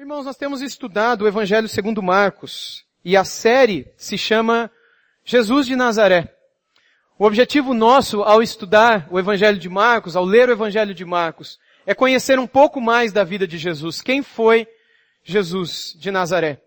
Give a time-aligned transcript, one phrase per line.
[0.00, 4.70] Irmãos, nós temos estudado o Evangelho segundo Marcos e a série se chama
[5.24, 6.32] Jesus de Nazaré.
[7.18, 11.58] O objetivo nosso ao estudar o Evangelho de Marcos, ao ler o Evangelho de Marcos,
[11.84, 14.00] é conhecer um pouco mais da vida de Jesus.
[14.00, 14.68] Quem foi
[15.24, 16.60] Jesus de Nazaré?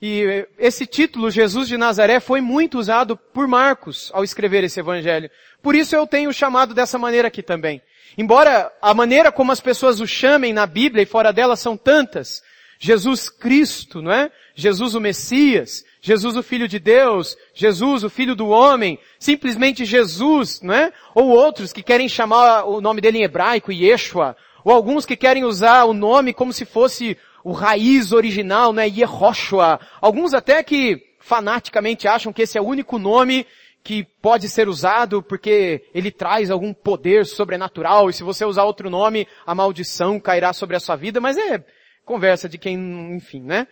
[0.00, 5.30] E esse título, Jesus de Nazaré, foi muito usado por Marcos ao escrever esse Evangelho.
[5.62, 7.82] Por isso eu tenho chamado dessa maneira aqui também.
[8.16, 12.42] Embora a maneira como as pessoas o chamem na Bíblia e fora dela são tantas,
[12.82, 14.32] Jesus Cristo, não é?
[14.54, 20.62] Jesus o Messias, Jesus o Filho de Deus, Jesus o Filho do Homem, simplesmente Jesus,
[20.62, 20.90] não é?
[21.14, 25.44] Ou outros que querem chamar o nome dele em hebraico, Yeshua, ou alguns que querem
[25.44, 28.88] usar o nome como se fosse o raiz original, né?
[28.88, 29.78] Yehoshua.
[30.00, 33.46] Alguns até que fanaticamente acham que esse é o único nome
[33.84, 38.88] que pode ser usado porque ele traz algum poder sobrenatural e se você usar outro
[38.88, 41.62] nome, a maldição cairá sobre a sua vida, mas é
[42.10, 42.76] conversa de quem,
[43.14, 43.68] enfim, né?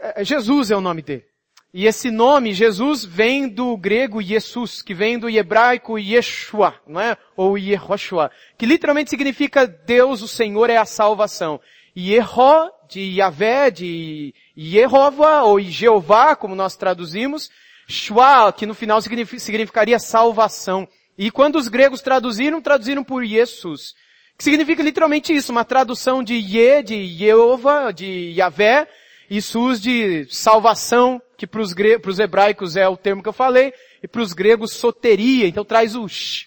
[0.00, 1.24] É, Jesus é o nome dele.
[1.72, 7.16] E esse nome, Jesus, vem do grego Jesus, que vem do hebraico Yeshua, não é?
[7.36, 11.60] Ou Yehoshua, que literalmente significa Deus, o Senhor é a salvação.
[11.96, 17.50] Yeho, de Yahvé, de Yehova, ou Jeová, como nós traduzimos.
[17.88, 20.88] Shua, que no final significaria salvação.
[21.16, 23.94] E quando os gregos traduziram, traduziram por Jesus,
[24.40, 28.88] que significa literalmente isso, uma tradução de Ye, de Yehova, de Yahvé,
[29.28, 34.08] e Sus de salvação, que para os hebraicos é o termo que eu falei, e
[34.08, 36.46] para os gregos soteria, então traz o sh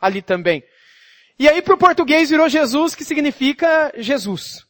[0.00, 0.64] ali também.
[1.38, 4.66] E aí para o português virou Jesus, que significa Jesus.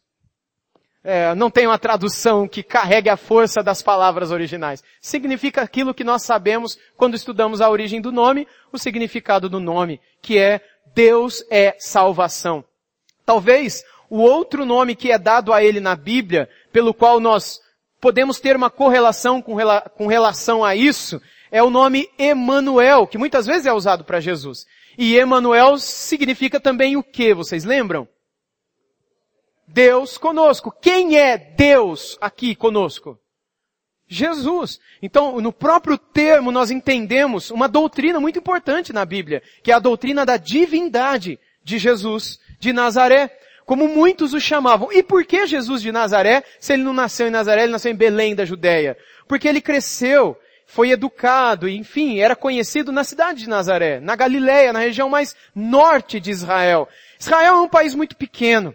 [1.03, 4.85] É, não tem uma tradução que carregue a força das palavras originais.
[5.01, 10.03] Significa aquilo que nós sabemos quando estudamos a origem do nome, o significado do nome,
[10.21, 10.61] que é
[10.95, 12.65] Deus é salvação.
[13.25, 17.61] Talvez o outro nome que é dado a ele na Bíblia, pelo qual nós
[18.01, 23.19] podemos ter uma correlação com, rela com relação a isso, é o nome Emanuel, que
[23.19, 24.67] muitas vezes é usado para Jesus.
[24.97, 28.09] E Emanuel significa também o que, vocês lembram?
[29.67, 30.73] Deus conosco.
[30.73, 33.19] Quem é Deus aqui conosco?
[34.09, 34.81] Jesus.
[35.03, 39.79] Então, no próprio termo, nós entendemos uma doutrina muito importante na Bíblia, que é a
[39.79, 44.91] doutrina da divindade de Jesus de Nazaré, como muitos o chamavam.
[44.91, 47.97] E por que Jesus de Nazaré, se ele não nasceu em Nazaré, ele nasceu em
[47.97, 48.97] Belém da Judéia?
[49.29, 50.35] Porque ele cresceu,
[50.67, 56.19] foi educado, enfim, era conhecido na cidade de Nazaré, na Galileia, na região mais norte
[56.19, 56.89] de Israel.
[57.21, 58.75] Israel é um país muito pequeno.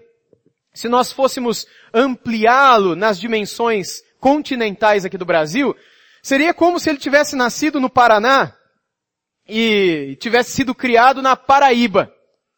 [0.73, 5.75] Se nós fôssemos ampliá-lo nas dimensões continentais aqui do Brasil,
[6.21, 8.53] seria como se ele tivesse nascido no Paraná
[9.45, 12.09] e tivesse sido criado na Paraíba.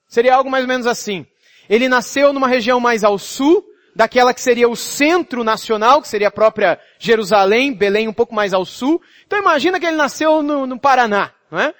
[0.07, 1.25] Seria algo mais ou menos assim.
[1.67, 3.65] Ele nasceu numa região mais ao sul,
[3.95, 8.53] daquela que seria o centro nacional, que seria a própria Jerusalém, Belém um pouco mais
[8.53, 9.01] ao sul.
[9.25, 11.73] Então imagina que ele nasceu no, no Paraná, não é?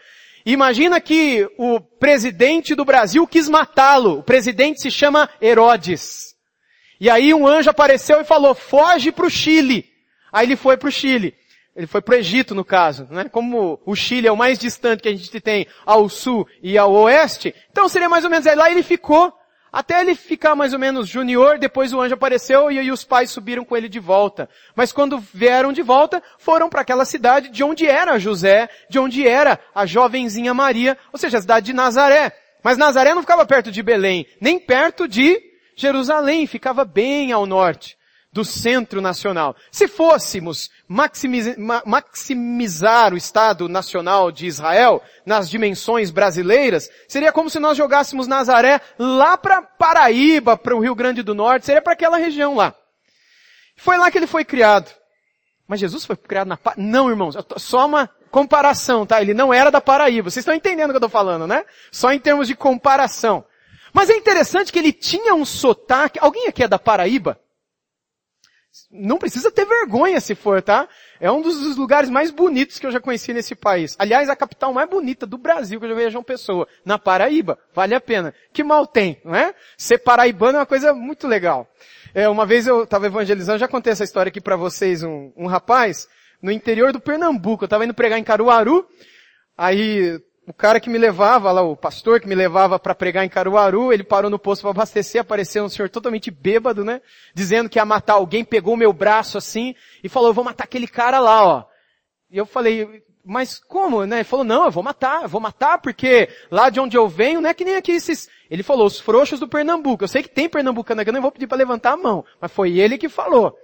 [0.48, 4.20] Imagina que o presidente do Brasil quis matá-lo.
[4.20, 6.35] O presidente se chama Herodes.
[7.00, 9.86] E aí um anjo apareceu e falou, foge para o Chile.
[10.32, 11.34] Aí ele foi para o Chile.
[11.76, 13.26] Ele foi para o Egito, no caso, né?
[13.26, 16.94] Como o Chile é o mais distante que a gente tem ao sul e ao
[16.94, 19.34] oeste, então seria mais ou menos aí lá ele ficou,
[19.74, 23.30] até ele ficar mais ou menos junior, depois o anjo apareceu e aí os pais
[23.30, 24.50] subiram com ele de volta.
[24.74, 29.28] Mas quando vieram de volta, foram para aquela cidade de onde era José, de onde
[29.28, 32.32] era a jovenzinha Maria, ou seja, a cidade de Nazaré.
[32.64, 35.42] Mas Nazaré não ficava perto de Belém, nem perto de
[35.76, 37.98] Jerusalém ficava bem ao norte
[38.36, 39.56] do centro nacional.
[39.72, 40.70] Se fôssemos
[41.86, 48.82] maximizar o Estado Nacional de Israel nas dimensões brasileiras, seria como se nós jogássemos Nazaré
[49.00, 52.76] lá para Paraíba, para o Rio Grande do Norte, seria para aquela região lá.
[53.78, 54.92] Foi lá que ele foi criado.
[55.66, 56.60] Mas Jesus foi criado na?
[56.76, 59.22] Não, irmãos, só uma comparação, tá?
[59.22, 60.30] Ele não era da Paraíba.
[60.30, 61.64] Vocês estão entendendo o que eu estou falando, né?
[61.90, 63.46] Só em termos de comparação.
[63.96, 66.20] Mas é interessante que ele tinha um sotaque.
[66.20, 67.40] Alguém aqui é da Paraíba?
[68.92, 70.90] Não precisa ter vergonha se for, tá?
[71.18, 73.96] É um dos lugares mais bonitos que eu já conheci nesse país.
[73.98, 76.68] Aliás, a capital mais bonita do Brasil que eu já vejo uma pessoa.
[76.84, 77.58] Na Paraíba.
[77.74, 78.34] Vale a pena.
[78.52, 79.56] Que mal tem, não é?
[79.78, 81.66] Ser paraibano é uma coisa muito legal.
[82.14, 85.48] É, uma vez eu estava evangelizando, já contei essa história aqui para vocês, um, um
[85.48, 86.10] rapaz,
[86.42, 87.64] no interior do Pernambuco.
[87.64, 88.86] Eu estava indo pregar em Caruaru,
[89.58, 93.30] aí o cara que me levava lá, o pastor que me levava para pregar em
[93.30, 97.02] Caruaru, ele parou no posto para abastecer, apareceu um senhor totalmente bêbado, né?
[97.34, 100.88] Dizendo que ia matar alguém, pegou meu braço assim e falou, eu vou matar aquele
[100.88, 101.66] cara lá, ó.
[102.30, 104.18] E eu falei, mas como, né?
[104.18, 107.42] Ele falou, não, eu vou matar, eu vou matar porque lá de onde eu venho
[107.42, 110.04] não é que nem aqui esses, ele falou, os frouxos do Pernambuco.
[110.04, 112.52] Eu sei que tem pernambucano aqui, eu não vou pedir para levantar a mão, mas
[112.52, 113.58] foi ele que falou.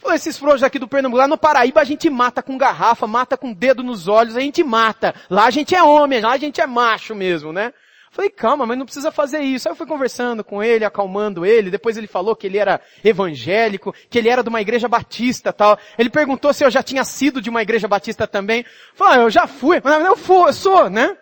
[0.00, 3.36] Falou, esses frouxos aqui do Pernambuco, lá no Paraíba a gente mata com garrafa, mata
[3.36, 5.14] com dedo nos olhos, a gente mata.
[5.28, 7.72] Lá a gente é homem, lá a gente é macho mesmo, né?
[8.10, 9.68] Falei, calma, mas não precisa fazer isso.
[9.68, 11.70] Aí eu fui conversando com ele, acalmando ele.
[11.70, 15.78] Depois ele falou que ele era evangélico, que ele era de uma igreja batista tal.
[15.96, 18.64] Ele perguntou se eu já tinha sido de uma igreja batista também.
[18.94, 19.80] Falei, ah, eu já fui.
[19.84, 21.16] Mas eu fui, eu sou, né?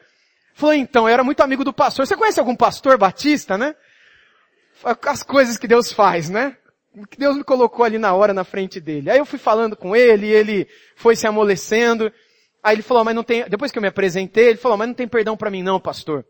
[0.54, 2.06] Falei, então, eu era muito amigo do pastor.
[2.06, 3.74] Você conhece algum pastor batista, né?
[5.06, 6.56] As coisas que Deus faz, né?
[7.06, 9.10] Que Deus me colocou ali na hora na frente dele.
[9.10, 10.66] Aí eu fui falando com ele, ele
[10.96, 12.12] foi se amolecendo.
[12.62, 14.94] Aí ele falou, mas não tem, depois que eu me apresentei, ele falou, mas não
[14.94, 16.24] tem perdão para mim não, pastor.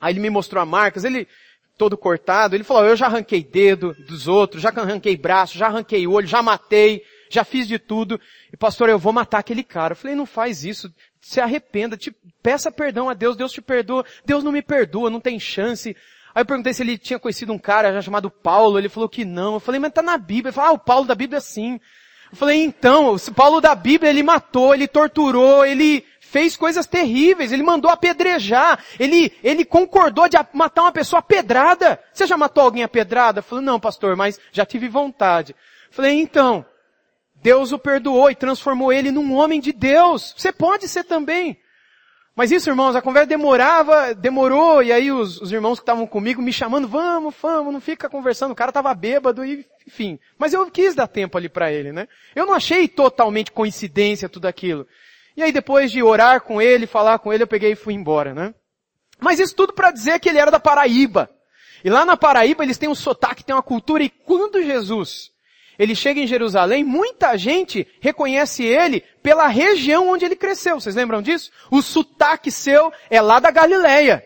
[0.00, 1.28] Aí ele me mostrou as marcas, ele,
[1.76, 6.06] todo cortado, ele falou, eu já arranquei dedo dos outros, já arranquei braço, já arranquei
[6.06, 8.20] olho, já matei, já fiz de tudo.
[8.52, 9.92] E pastor, eu vou matar aquele cara.
[9.92, 14.04] Eu falei, não faz isso, se arrependa, te, peça perdão a Deus, Deus te perdoa,
[14.24, 15.96] Deus não me perdoa, não tem chance.
[16.34, 19.24] Aí eu perguntei se ele tinha conhecido um cara já chamado Paulo, ele falou que
[19.24, 19.54] não.
[19.54, 20.48] Eu falei, mas tá na Bíblia.
[20.48, 21.78] Ele falou, ah, o Paulo da Bíblia sim.
[22.32, 27.52] Eu falei, então, o Paulo da Bíblia, ele matou, ele torturou, ele fez coisas terríveis,
[27.52, 32.00] ele mandou apedrejar, ele, ele concordou de matar uma pessoa pedrada.
[32.12, 33.38] Você já matou alguém a pedrada?
[33.38, 35.52] Eu falei, não pastor, mas já tive vontade.
[35.52, 36.66] Eu falei, então,
[37.36, 40.34] Deus o perdoou e transformou ele num homem de Deus.
[40.36, 41.56] Você pode ser também.
[42.36, 46.42] Mas isso, irmãos, a conversa demorava, demorou, e aí os, os irmãos que estavam comigo
[46.42, 50.18] me chamando, vamos, vamos, não fica conversando, o cara estava bêbado e, enfim.
[50.36, 52.08] Mas eu quis dar tempo ali para ele, né?
[52.34, 54.84] Eu não achei totalmente coincidência tudo aquilo.
[55.36, 58.34] E aí depois de orar com ele, falar com ele, eu peguei e fui embora,
[58.34, 58.52] né?
[59.20, 61.30] Mas isso tudo para dizer que ele era da Paraíba.
[61.84, 65.30] E lá na Paraíba eles têm um sotaque, têm uma cultura, e quando Jesus,
[65.78, 70.78] ele chega em Jerusalém, muita gente reconhece ele pela região onde ele cresceu.
[70.78, 71.50] Vocês lembram disso?
[71.70, 74.22] O sotaque seu é lá da Galileia.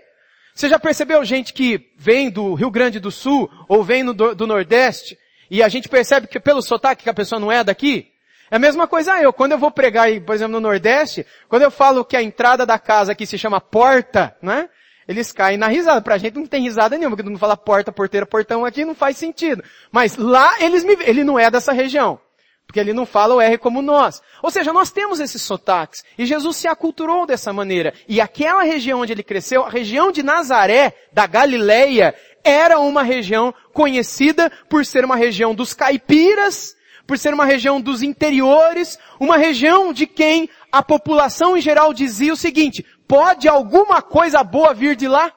[0.53, 4.45] Você já percebeu gente que vem do Rio Grande do Sul ou vem do, do
[4.45, 5.17] Nordeste
[5.49, 8.09] e a gente percebe que pelo sotaque que a pessoa não é daqui?
[8.51, 9.33] É a mesma coisa eu.
[9.33, 12.67] Quando eu vou pregar aí, por exemplo, no Nordeste, quando eu falo que a entrada
[12.67, 14.69] da casa aqui se chama porta, né?
[15.07, 16.03] Eles caem na risada.
[16.03, 18.97] Pra gente não tem risada nenhuma, porque todo mundo fala porta, porteira, portão aqui, não
[18.97, 19.63] faz sentido.
[19.93, 22.21] Mas lá eles me, ele não é dessa região.
[22.69, 24.21] Porque ele não fala o R como nós.
[24.43, 26.05] Ou seja, nós temos esses sotaques.
[26.19, 27.95] E Jesus se aculturou dessa maneira.
[28.07, 33.55] E aquela região onde ele cresceu, a região de Nazaré, da Galileia, era uma região
[33.73, 36.77] conhecida por ser uma região dos caipiras,
[37.07, 42.35] por ser uma região dos interiores, uma região de quem a população em geral dizia
[42.35, 45.33] o seguinte, pode alguma coisa boa vir de lá?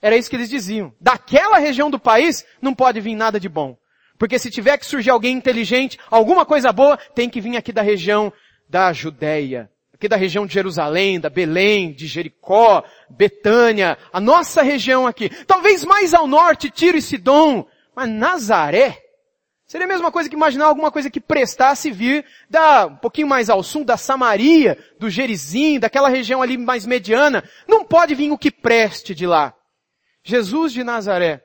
[0.00, 0.94] Era isso que eles diziam.
[1.00, 3.76] Daquela região do país não pode vir nada de bom.
[4.20, 7.80] Porque se tiver que surgir alguém inteligente, alguma coisa boa, tem que vir aqui da
[7.80, 8.30] região
[8.68, 9.70] da Judéia.
[9.94, 15.30] Aqui da região de Jerusalém, da Belém, de Jericó, Betânia, a nossa região aqui.
[15.46, 17.66] Talvez mais ao norte, Tiro e Sidom.
[17.96, 18.98] Mas Nazaré,
[19.66, 23.48] Seria a mesma coisa que imaginar alguma coisa que prestasse vir da, um pouquinho mais
[23.48, 27.42] ao sul, da Samaria, do Gerizim, daquela região ali mais mediana.
[27.68, 29.54] Não pode vir o que preste de lá.
[30.24, 31.40] Jesus de Nazaré.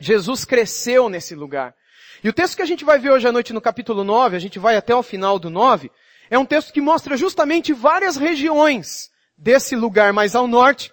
[0.00, 1.74] Jesus cresceu nesse lugar.
[2.22, 4.38] E o texto que a gente vai ver hoje à noite no capítulo 9, a
[4.38, 5.90] gente vai até o final do 9,
[6.30, 10.92] é um texto que mostra justamente várias regiões desse lugar mais ao norte,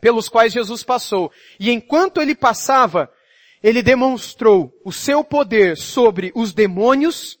[0.00, 1.32] pelos quais Jesus passou.
[1.58, 3.12] E enquanto ele passava,
[3.60, 7.38] ele demonstrou o seu poder sobre os demônios,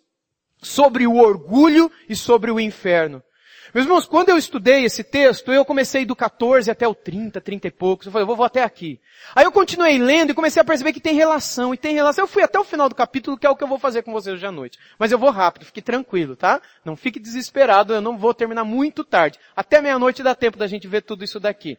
[0.60, 3.22] sobre o orgulho e sobre o inferno.
[3.74, 7.68] Meus irmãos, quando eu estudei esse texto, eu comecei do 14 até o 30, 30
[7.68, 8.06] e poucos.
[8.06, 9.00] Eu falei, eu vou, vou até aqui.
[9.34, 12.24] Aí eu continuei lendo e comecei a perceber que tem relação, e tem relação.
[12.24, 14.12] Eu fui até o final do capítulo, que é o que eu vou fazer com
[14.12, 14.78] vocês hoje à noite.
[14.98, 16.60] Mas eu vou rápido, fique tranquilo, tá?
[16.84, 19.38] Não fique desesperado, eu não vou terminar muito tarde.
[19.56, 21.78] Até meia-noite dá tempo da gente ver tudo isso daqui.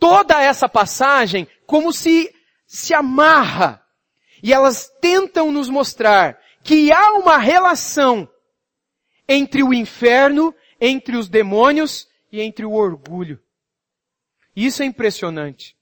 [0.00, 2.34] Toda essa passagem, como se
[2.66, 3.82] se amarra
[4.42, 8.26] e elas tentam nos mostrar que há uma relação
[9.28, 10.54] entre o inferno,
[10.84, 13.40] entre os demônios e entre o orgulho.
[14.54, 15.76] Isso é impressionante.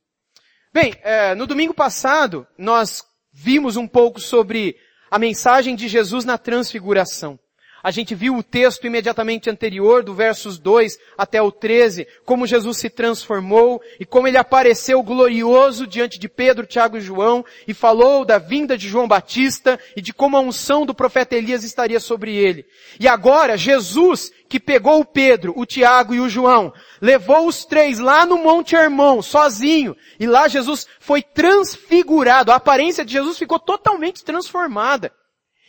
[0.75, 3.03] Bem, é, no domingo passado nós
[3.33, 4.77] vimos um pouco sobre
[5.11, 7.41] a mensagem de Jesus na transfiguração.
[7.83, 12.77] A gente viu o texto imediatamente anterior, do versos 2 até o 13, como Jesus
[12.77, 18.25] se transformou e como ele apareceu glorioso diante de Pedro, Tiago e João e falou
[18.25, 22.37] da vinda de João Batista e de como a unção do profeta Elias estaria sobre
[22.37, 22.67] ele.
[22.99, 27.99] E agora, Jesus, que pegou o Pedro, o Tiago e o João, levou os três
[27.99, 33.59] lá no Monte Hermão, sozinho, e lá Jesus foi transfigurado, a aparência de Jesus ficou
[33.59, 35.13] totalmente transformada.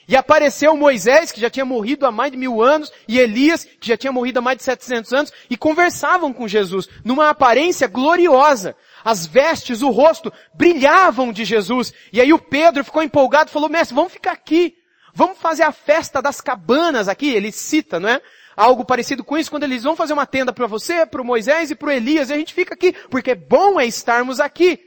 [0.08, 3.88] E apareceu Moisés, que já tinha morrido há mais de mil anos, e Elias, que
[3.88, 8.76] já tinha morrido há mais de 700 anos, e conversavam com Jesus, numa aparência gloriosa.
[9.04, 11.94] As vestes, o rosto, brilhavam de Jesus.
[12.12, 14.76] E aí o Pedro ficou empolgado e falou, mestre, vamos ficar aqui.
[15.14, 17.30] Vamos fazer a festa das cabanas aqui.
[17.30, 18.22] Ele cita, não é?
[18.56, 21.72] Algo parecido com isso, quando eles vão fazer uma tenda para você, para o Moisés
[21.72, 24.80] e para o Elias, e a gente fica aqui, porque bom é estarmos aqui.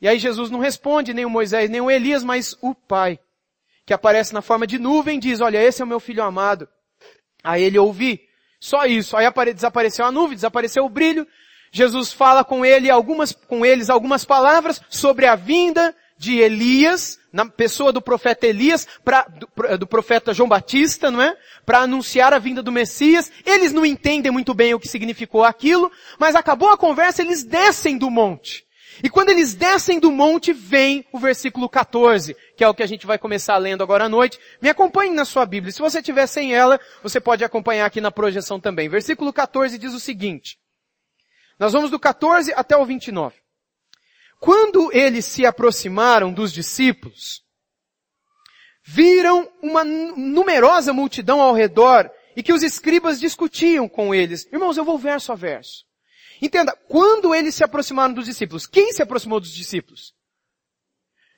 [0.00, 3.18] E aí Jesus não responde, nem o Moisés, nem o Elias, mas o Pai
[3.88, 6.68] que aparece na forma de nuvem, diz, olha, esse é o meu filho amado.
[7.42, 8.20] Aí ele ouvi.
[8.60, 9.16] Só isso.
[9.16, 11.26] Aí desapareceu a nuvem, desapareceu o brilho.
[11.72, 17.46] Jesus fala com ele algumas, com eles algumas palavras sobre a vinda de Elias, na
[17.46, 21.34] pessoa do profeta Elias, pra, do, do profeta João Batista, não é?
[21.64, 23.32] Para anunciar a vinda do Messias.
[23.46, 27.96] Eles não entendem muito bem o que significou aquilo, mas acabou a conversa, eles descem
[27.96, 28.67] do monte.
[29.02, 32.86] E quando eles descem do monte, vem o versículo 14, que é o que a
[32.86, 34.38] gente vai começar lendo agora à noite.
[34.60, 35.72] Me acompanhe na sua Bíblia.
[35.72, 38.88] Se você tiver sem ela, você pode acompanhar aqui na projeção também.
[38.88, 40.58] Versículo 14 diz o seguinte.
[41.58, 43.36] Nós vamos do 14 até o 29.
[44.40, 47.42] Quando eles se aproximaram dos discípulos,
[48.84, 54.46] viram uma numerosa multidão ao redor e que os escribas discutiam com eles.
[54.52, 55.87] Irmãos, eu vou verso a verso.
[56.40, 60.14] Entenda, quando eles se aproximaram dos discípulos, quem se aproximou dos discípulos?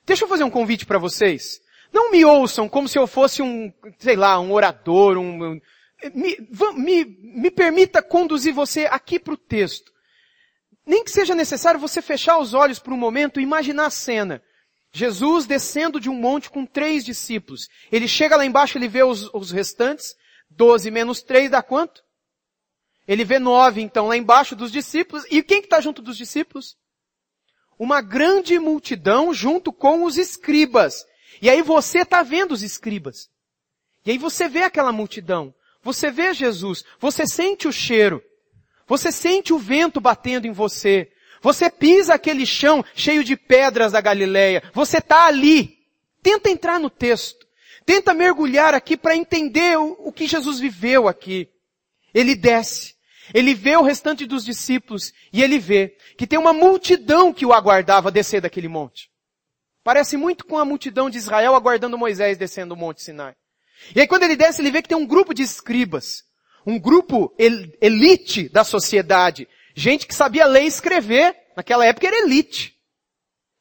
[0.05, 1.59] Deixa eu fazer um convite para vocês.
[1.91, 5.59] Não me ouçam como se eu fosse um, sei lá, um orador, um,
[6.13, 6.37] me,
[6.75, 9.91] me, me permita conduzir você aqui para o texto.
[10.85, 14.41] Nem que seja necessário você fechar os olhos por um momento e imaginar a cena.
[14.93, 17.67] Jesus descendo de um monte com três discípulos.
[17.91, 20.15] Ele chega lá embaixo, ele vê os, os restantes.
[20.49, 22.03] Doze menos três dá quanto?
[23.07, 25.25] Ele vê nove, então, lá embaixo dos discípulos.
[25.29, 26.77] E quem que está junto dos discípulos?
[27.77, 31.05] Uma grande multidão junto com os escribas.
[31.41, 33.29] E aí você está vendo os escribas.
[34.05, 35.53] E aí você vê aquela multidão.
[35.83, 36.83] Você vê Jesus.
[36.99, 38.23] Você sente o cheiro.
[38.87, 41.11] Você sente o vento batendo em você.
[41.41, 44.61] Você pisa aquele chão cheio de pedras da Galileia.
[44.73, 45.79] Você está ali.
[46.21, 47.47] Tenta entrar no texto.
[47.83, 51.49] Tenta mergulhar aqui para entender o, o que Jesus viveu aqui.
[52.13, 52.95] Ele desce.
[53.33, 57.53] Ele vê o restante dos discípulos e ele vê que tem uma multidão que o
[57.53, 59.09] aguardava descer daquele monte.
[59.83, 63.35] Parece muito com a multidão de Israel aguardando Moisés descendo o monte Sinai.
[63.95, 66.23] E aí quando ele desce, ele vê que tem um grupo de escribas.
[66.65, 69.47] Um grupo el elite da sociedade.
[69.73, 71.35] Gente que sabia ler e escrever.
[71.55, 72.75] Naquela época era elite.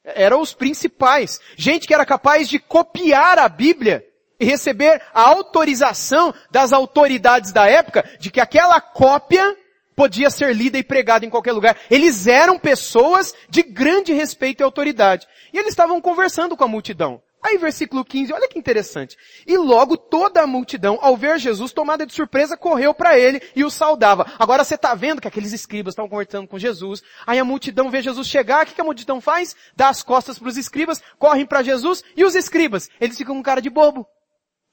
[0.05, 1.41] Eram os principais.
[1.57, 4.05] Gente que era capaz de copiar a Bíblia
[4.41, 9.57] e receber a autorização das autoridades da época de que aquela cópia
[9.95, 11.77] podia ser lida e pregada em qualquer lugar.
[11.91, 15.29] Eles eram pessoas de grande respeito e autoridade.
[15.53, 17.23] E eles estavam conversando com a multidão.
[17.43, 19.17] Aí versículo 15, olha que interessante.
[19.47, 23.65] E logo toda a multidão, ao ver Jesus tomada de surpresa, correu para ele e
[23.65, 24.27] o saudava.
[24.39, 27.03] Agora você está vendo que aqueles escribas estavam conversando com Jesus.
[27.27, 29.57] Aí a multidão vê Jesus chegar, o que, que a multidão faz?
[29.75, 33.43] Dá as costas para os escribas, correm para Jesus e os escribas, eles ficam com
[33.43, 34.07] cara de bobo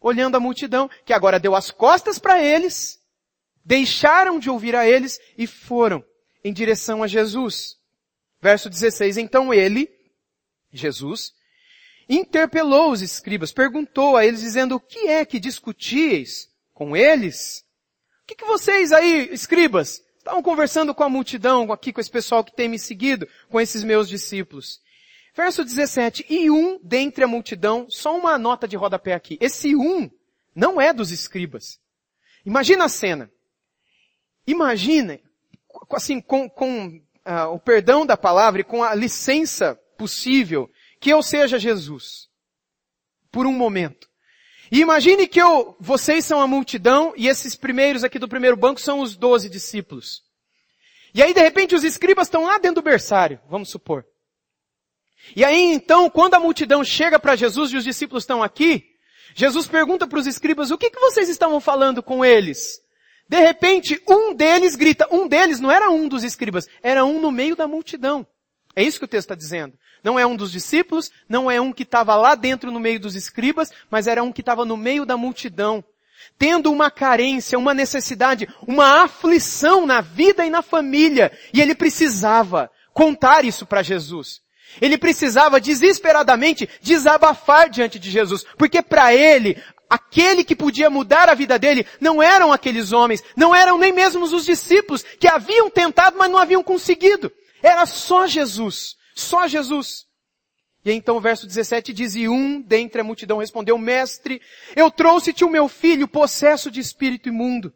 [0.07, 2.99] olhando a multidão, que agora deu as costas para eles,
[3.63, 6.03] deixaram de ouvir a eles e foram
[6.43, 7.75] em direção a Jesus.
[8.41, 9.89] Verso 16, então ele,
[10.71, 11.31] Jesus,
[12.07, 17.63] interpelou os escribas, perguntou a eles dizendo, o que é que discutíeis com eles?
[18.23, 22.43] O que, que vocês aí, escribas, estavam conversando com a multidão, aqui com esse pessoal
[22.43, 24.79] que tem me seguido, com esses meus discípulos?
[25.37, 29.37] Verso 17, e um dentre a multidão, só uma nota de rodapé aqui.
[29.39, 30.09] Esse um
[30.55, 31.79] não é dos escribas.
[32.43, 33.31] Imagina a cena.
[34.47, 35.19] Imagina,
[35.91, 41.21] assim, com, com uh, o perdão da palavra e com a licença possível, que eu
[41.21, 42.27] seja Jesus.
[43.31, 44.09] Por um momento.
[44.71, 48.81] E imagine que eu, vocês são a multidão e esses primeiros aqui do primeiro banco
[48.81, 50.23] são os doze discípulos.
[51.13, 54.03] E aí de repente os escribas estão lá dentro do berçário, vamos supor.
[55.35, 58.85] E aí então, quando a multidão chega para Jesus e os discípulos estão aqui,
[59.35, 62.81] Jesus pergunta para os escribas, o que, que vocês estavam falando com eles?
[63.29, 67.31] De repente, um deles grita, um deles não era um dos escribas, era um no
[67.31, 68.25] meio da multidão.
[68.75, 69.77] É isso que o texto está dizendo.
[70.03, 73.15] Não é um dos discípulos, não é um que estava lá dentro no meio dos
[73.15, 75.83] escribas, mas era um que estava no meio da multidão.
[76.37, 81.31] Tendo uma carência, uma necessidade, uma aflição na vida e na família.
[81.53, 84.41] E ele precisava contar isso para Jesus.
[84.81, 91.33] Ele precisava desesperadamente desabafar diante de Jesus, porque para ele, aquele que podia mudar a
[91.33, 96.17] vida dele não eram aqueles homens, não eram nem mesmo os discípulos que haviam tentado,
[96.17, 97.31] mas não haviam conseguido.
[97.61, 100.05] Era só Jesus, só Jesus.
[100.85, 104.41] E então o verso 17 diz, e um dentre a multidão respondeu, mestre,
[104.75, 107.73] eu trouxe-te o meu filho possesso de espírito imundo.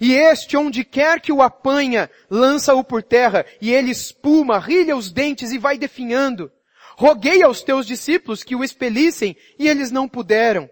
[0.00, 5.10] E este, onde quer que o apanha, lança-o por terra, e ele espuma, rilha os
[5.10, 6.50] dentes e vai definhando.
[6.96, 10.70] Roguei aos teus discípulos que o expelissem, e eles não puderam.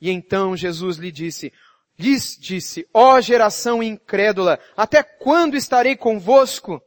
[0.00, 1.52] E então Jesus lhe disse,
[1.98, 6.80] lhes disse, ó geração incrédula, até quando estarei convosco?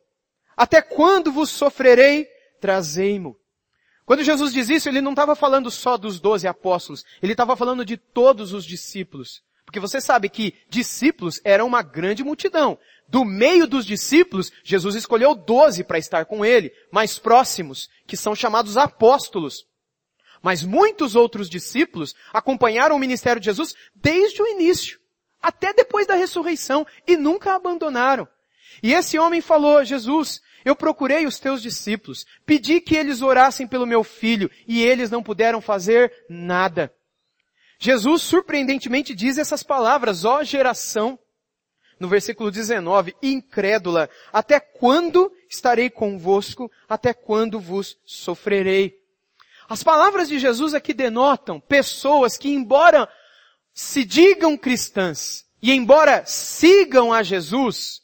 [0.57, 2.27] Até quando vos sofrerei?
[2.59, 3.37] Trazei-mo.
[4.05, 7.85] Quando Jesus diz isso, ele não estava falando só dos doze apóstolos, ele estava falando
[7.85, 9.41] de todos os discípulos.
[9.65, 12.77] Porque você sabe que discípulos eram uma grande multidão.
[13.07, 18.35] Do meio dos discípulos, Jesus escolheu doze para estar com ele, mais próximos, que são
[18.35, 19.65] chamados apóstolos.
[20.41, 24.99] Mas muitos outros discípulos acompanharam o ministério de Jesus desde o início,
[25.41, 28.27] até depois da ressurreição, e nunca abandonaram.
[28.83, 33.85] E esse homem falou, Jesus, eu procurei os teus discípulos, pedi que eles orassem pelo
[33.85, 36.93] meu filho, e eles não puderam fazer nada.
[37.79, 41.19] Jesus surpreendentemente diz essas palavras, ó geração,
[41.99, 48.95] no versículo 19, incrédula, até quando estarei convosco, até quando vos sofrerei?
[49.67, 53.09] As palavras de Jesus aqui denotam pessoas que embora
[53.73, 58.01] se digam cristãs, e embora sigam a Jesus,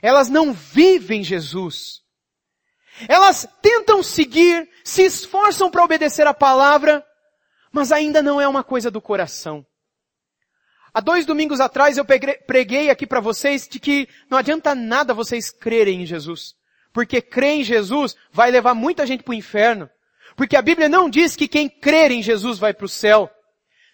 [0.00, 2.00] elas não vivem Jesus.
[3.08, 7.04] Elas tentam seguir, se esforçam para obedecer a palavra,
[7.72, 9.64] mas ainda não é uma coisa do coração.
[10.92, 15.50] Há dois domingos atrás eu preguei aqui para vocês de que não adianta nada vocês
[15.50, 16.54] crerem em Jesus.
[16.92, 19.88] Porque crer em Jesus vai levar muita gente para o inferno.
[20.36, 23.30] Porque a Bíblia não diz que quem crer em Jesus vai para o céu.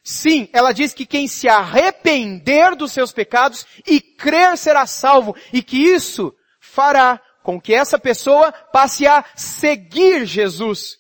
[0.02, 5.62] Sim, ela diz que quem se arrepender dos seus pecados e crer será salvo e
[5.62, 10.96] que isso fará com que essa pessoa passe a seguir Jesus.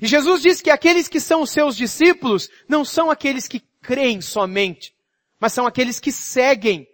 [0.00, 4.20] E Jesus diz que aqueles que são os seus discípulos não são aqueles que creem
[4.20, 4.94] somente,
[5.38, 6.86] mas são aqueles que seguem.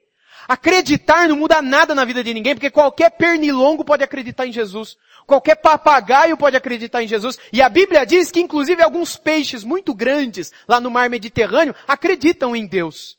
[0.48, 4.96] Acreditar não muda nada na vida de ninguém, porque qualquer pernilongo pode acreditar em Jesus.
[5.26, 7.38] Qualquer papagaio pode acreditar em Jesus.
[7.52, 12.56] E a Bíblia diz que inclusive alguns peixes muito grandes lá no mar Mediterrâneo acreditam
[12.56, 13.18] em Deus.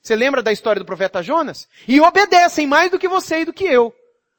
[0.00, 1.68] Você lembra da história do profeta Jonas?
[1.88, 3.92] E obedecem mais do que você e do que eu.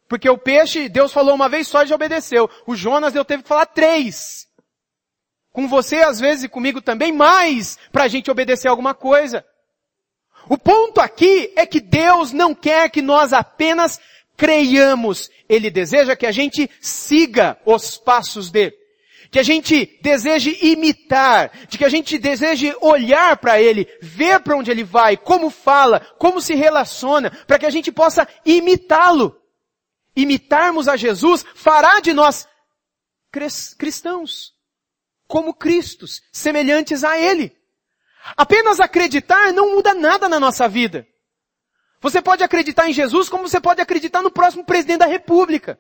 [0.07, 2.49] Porque o peixe, Deus falou uma vez só e já obedeceu.
[2.65, 4.47] O Jonas, Deus teve que falar três.
[5.51, 9.45] Com você, às vezes, e comigo também, mais para a gente obedecer alguma coisa.
[10.47, 13.99] O ponto aqui é que Deus não quer que nós apenas
[14.37, 15.29] creiamos.
[15.47, 18.75] Ele deseja que a gente siga os passos dele.
[19.29, 24.57] Que a gente deseje imitar, de que a gente deseje olhar para ele, ver para
[24.57, 29.37] onde ele vai, como fala, como se relaciona, para que a gente possa imitá-lo.
[30.15, 32.45] Imitarmos a Jesus fará de nós
[33.77, 34.53] cristãos,
[35.31, 37.55] como Cristos, semelhantes a Ele.
[38.35, 41.07] Apenas acreditar não muda nada na nossa vida.
[42.01, 45.79] Você pode acreditar em Jesus como você pode acreditar no próximo presidente da república.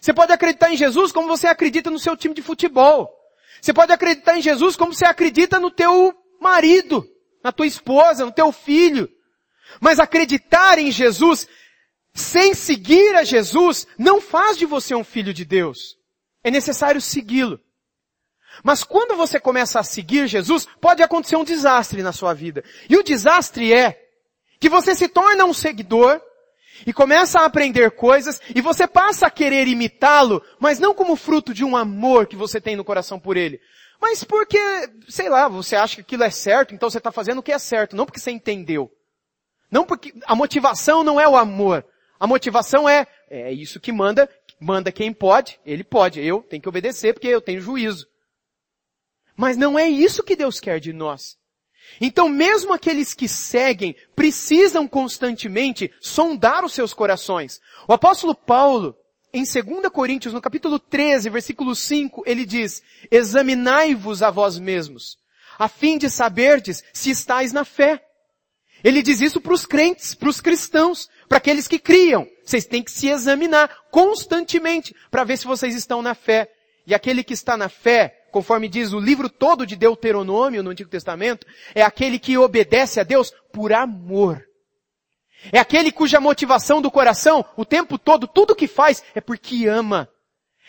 [0.00, 3.12] Você pode acreditar em Jesus como você acredita no seu time de futebol.
[3.60, 7.04] Você pode acreditar em Jesus como você acredita no teu marido,
[7.42, 9.10] na tua esposa, no teu filho.
[9.80, 11.48] Mas acreditar em Jesus
[12.14, 15.96] sem seguir a Jesus não faz de você um filho de Deus.
[16.44, 17.58] É necessário segui-lo.
[18.62, 22.62] Mas quando você começa a seguir Jesus, pode acontecer um desastre na sua vida.
[22.88, 24.00] E o desastre é
[24.60, 26.20] que você se torna um seguidor
[26.86, 31.54] e começa a aprender coisas e você passa a querer imitá-lo, mas não como fruto
[31.54, 33.60] de um amor que você tem no coração por ele.
[34.00, 34.58] Mas porque,
[35.08, 37.58] sei lá, você acha que aquilo é certo, então você está fazendo o que é
[37.58, 38.90] certo, não porque você entendeu.
[39.70, 41.84] Não porque a motivação não é o amor.
[42.18, 44.28] A motivação é, é isso que manda,
[44.60, 48.06] manda quem pode, ele pode, eu tenho que obedecer porque eu tenho juízo.
[49.36, 51.36] Mas não é isso que Deus quer de nós.
[52.00, 57.60] Então mesmo aqueles que seguem precisam constantemente sondar os seus corações.
[57.86, 58.96] O apóstolo Paulo,
[59.32, 65.18] em 2 Coríntios, no capítulo 13, versículo 5, ele diz, examinai-vos a vós mesmos,
[65.58, 68.02] a fim de saberdes se estáis na fé.
[68.82, 72.28] Ele diz isso para os crentes, para os cristãos, para aqueles que criam.
[72.44, 76.50] Vocês têm que se examinar constantemente para ver se vocês estão na fé.
[76.86, 80.90] E aquele que está na fé, conforme diz o livro todo de Deuteronômio no Antigo
[80.90, 84.44] Testamento, é aquele que obedece a Deus por amor.
[85.52, 90.08] É aquele cuja motivação do coração, o tempo todo, tudo que faz, é porque ama.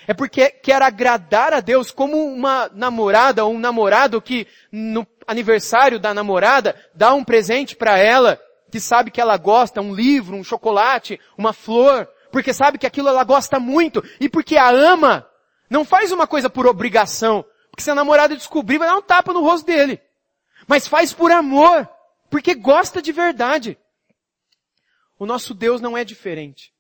[0.08, 6.00] É porque quer agradar a Deus como uma namorada ou um namorado que no aniversário
[6.00, 8.40] da namorada dá um presente para ela,
[8.72, 13.10] que sabe que ela gosta, um livro, um chocolate, uma flor, porque sabe que aquilo
[13.10, 15.26] ela gosta muito e porque a ama,
[15.68, 17.44] Não faz uma coisa por obrigação,
[17.76, 20.00] porque se a namorada descobrir, vai dar um tapa no rosto dele.
[20.66, 21.90] Mas faz por amor,
[22.30, 23.78] porque gosta de verdade.
[25.20, 26.74] O nosso Deus não é diferente.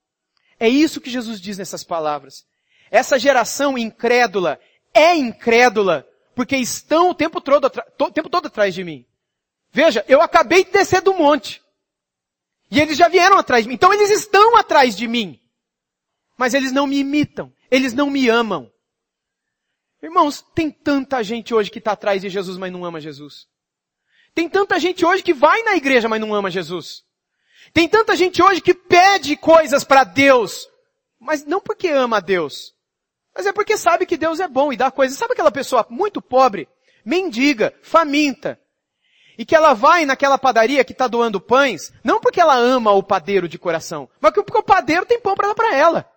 [0.57, 2.45] É isso que Jesus diz nessas palavras.
[2.89, 4.57] Essa geração incrédula
[4.93, 9.05] é incrédula porque estão o tempo todo, o tempo todo atrás de mim.
[9.73, 11.61] Veja, eu acabei de descer do monte.
[12.71, 13.75] E eles já vieram atrás de mim.
[13.75, 15.41] Então eles estão atrás de mim.
[16.37, 17.51] Mas eles não me imitam.
[17.69, 18.71] Eles não me amam.
[20.05, 23.47] Irmãos, tem tanta gente hoje que está atrás de Jesus, mas não ama Jesus.
[24.35, 27.03] Tem tanta gente hoje que vai na igreja, mas não ama Jesus.
[27.73, 30.69] Tem tanta gente hoje que pede coisas para Deus,
[31.19, 32.75] mas não porque ama a Deus,
[33.35, 35.17] mas é porque sabe que Deus é bom e dá coisas.
[35.17, 36.69] Sabe aquela pessoa muito pobre,
[37.03, 38.61] mendiga, faminta,
[39.39, 43.01] e que ela vai naquela padaria que está doando pães, não porque ela ama o
[43.01, 46.14] padeiro de coração, mas porque o padeiro tem pão para ela para ela.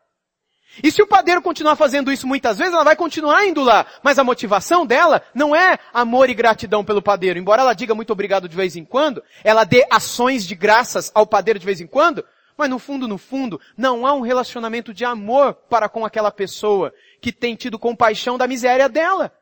[0.82, 3.86] E se o padeiro continuar fazendo isso muitas vezes, ela vai continuar indo lá.
[4.02, 7.38] Mas a motivação dela não é amor e gratidão pelo padeiro.
[7.38, 11.26] Embora ela diga muito obrigado de vez em quando, ela dê ações de graças ao
[11.26, 12.24] padeiro de vez em quando,
[12.56, 16.92] mas no fundo, no fundo, não há um relacionamento de amor para com aquela pessoa
[17.20, 19.32] que tem tido compaixão da miséria dela.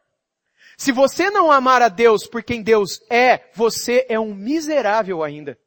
[0.77, 5.59] Se você não amar a Deus por quem Deus é, você é um miserável ainda.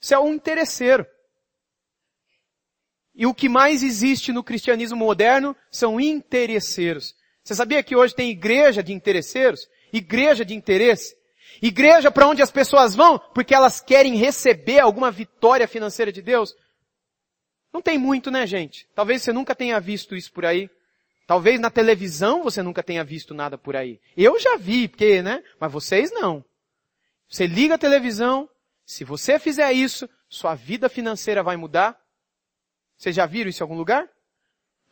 [0.00, 1.06] Você é um interesseiro.
[3.14, 7.14] E o que mais existe no cristianismo moderno são interesseiros.
[7.44, 9.68] Você sabia que hoje tem igreja de interesseiros?
[9.92, 11.16] Igreja de interesse?
[11.60, 16.54] Igreja para onde as pessoas vão porque elas querem receber alguma vitória financeira de Deus?
[17.72, 18.86] Não tem muito, né, gente?
[18.94, 20.70] Talvez você nunca tenha visto isso por aí.
[21.26, 24.00] Talvez na televisão você nunca tenha visto nada por aí.
[24.16, 25.42] Eu já vi, porque, né?
[25.58, 26.44] Mas vocês não.
[27.28, 28.48] Você liga a televisão,
[28.84, 31.98] se você fizer isso, sua vida financeira vai mudar,
[33.02, 34.08] vocês já viram isso em algum lugar?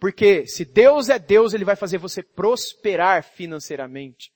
[0.01, 4.33] Porque se Deus é Deus, Ele vai fazer você prosperar financeiramente.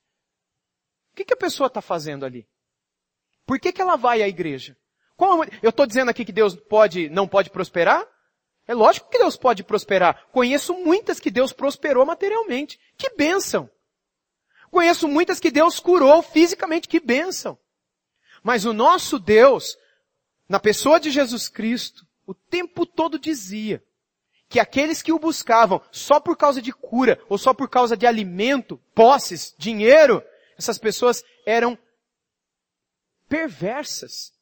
[1.11, 2.47] O que, que a pessoa está fazendo ali?
[3.45, 4.77] Por que, que ela vai à igreja?
[5.61, 8.07] Eu estou dizendo aqui que Deus pode, não pode prosperar?
[8.65, 10.25] É lógico que Deus pode prosperar.
[10.31, 12.79] Conheço muitas que Deus prosperou materialmente.
[12.97, 13.69] Que bênção!
[14.71, 16.87] Conheço muitas que Deus curou fisicamente.
[16.87, 17.59] Que bênção!
[18.41, 19.77] Mas o nosso Deus,
[20.47, 23.83] na pessoa de Jesus Cristo, o tempo todo dizia
[24.47, 28.05] que aqueles que o buscavam só por causa de cura ou só por causa de
[28.05, 30.23] alimento, posses, dinheiro,
[30.57, 31.77] essas pessoas eram
[33.27, 34.33] perversas.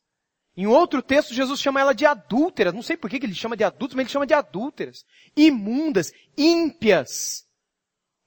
[0.56, 2.74] Em outro texto, Jesus chama ela de adúlteras.
[2.74, 5.04] Não sei por que ele chama de adultos, mas ele chama de adúlteras.
[5.36, 7.48] Imundas, ímpias.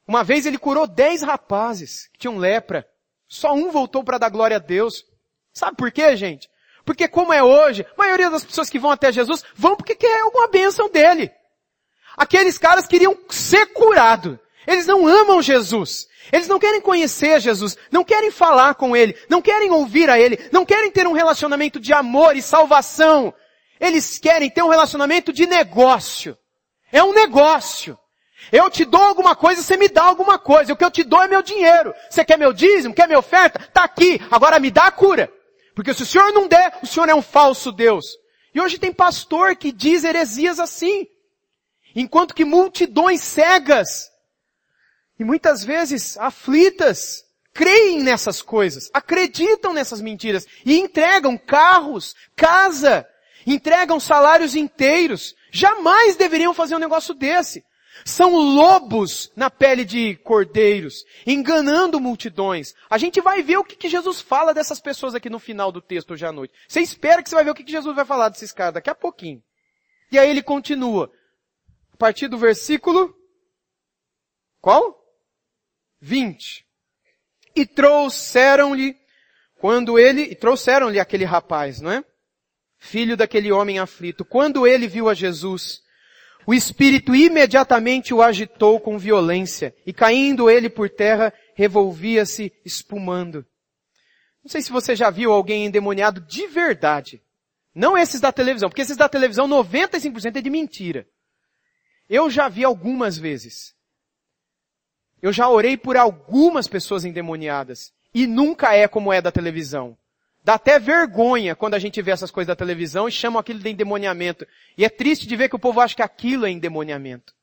[0.07, 2.89] Uma vez ele curou dez rapazes que tinham lepra.
[3.29, 5.05] Só um voltou para dar glória a Deus.
[5.53, 6.51] Sabe por quê, gente?
[6.87, 10.21] Porque como é hoje, a maioria das pessoas que vão até Jesus vão porque quer
[10.21, 11.33] alguma bênção dele.
[12.17, 14.39] Aqueles caras queriam ser curados.
[14.65, 16.07] Eles não amam Jesus.
[16.33, 20.39] Eles não querem conhecer Jesus, não querem falar com Ele, não querem ouvir a Ele,
[20.51, 23.33] não querem ter um relacionamento de amor e salvação.
[23.81, 26.37] Eles querem ter um relacionamento de negócio.
[26.91, 27.99] É um negócio.
[28.51, 30.73] Eu te dou alguma coisa, você me dá alguma coisa.
[30.73, 31.93] O que eu te dou é meu dinheiro.
[32.09, 32.95] Você quer meu dízimo?
[32.95, 33.59] Quer minha oferta?
[33.73, 34.21] Tá aqui.
[34.31, 35.31] Agora me dá a cura.
[35.77, 38.07] Porque se o Senhor não der, o Senhor é um falso Deus.
[38.55, 41.07] E hoje tem pastor que diz heresias assim.
[41.95, 44.11] Enquanto que multidões cegas
[45.19, 53.07] e muitas vezes aflitas creem nessas coisas, acreditam nessas mentiras e entregam carros, casa,
[53.47, 55.35] entregam salários inteiros.
[55.53, 57.63] Jamais deveriam fazer um negócio desse.
[58.05, 62.75] São lobos na pele de cordeiros, enganando multidões.
[62.91, 65.81] A gente vai ver o que, que Jesus fala dessas pessoas aqui no final do
[65.81, 66.55] texto hoje à noite.
[66.69, 68.91] Você espera que você vai ver o que, que Jesus vai falar desses caras daqui
[68.91, 69.43] a pouquinho.
[70.11, 71.11] E aí ele continua.
[71.93, 73.15] A partir do versículo,
[74.61, 75.03] qual?
[76.01, 76.67] 20.
[77.55, 78.97] E trouxeram-lhe,
[79.59, 82.05] quando ele, e trouxeram-lhe aquele rapaz, não é?
[82.79, 84.25] Filho daquele homem aflito.
[84.25, 85.83] Quando ele viu a Jesus,
[86.47, 93.45] o Espírito imediatamente o agitou com violência, e caindo ele por terra, revolvia-se espumando.
[94.45, 97.21] Não sei se você já viu alguém endemoniado de verdade.
[97.75, 101.07] Não esses da televisão, porque esses da televisão 95% é de mentira.
[102.09, 103.75] Eu já vi algumas vezes.
[105.21, 107.93] Eu já orei por algumas pessoas endemoniadas.
[108.15, 109.99] E nunca é como é da televisão.
[110.47, 113.69] Dá até vergonha quando a gente vê essas coisas da televisão e chamam aquilo de
[113.69, 114.47] endemoniamento.
[114.79, 117.35] E é triste de ver que o povo acha que aquilo é endemoniamento.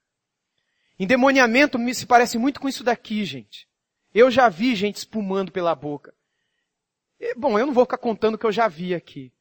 [0.97, 3.67] Endemoniamento me se parece muito com isso daqui, gente.
[4.15, 6.13] Eu já vi gente espumando pela boca.
[7.19, 9.33] E, bom, eu não vou ficar contando o que eu já vi aqui.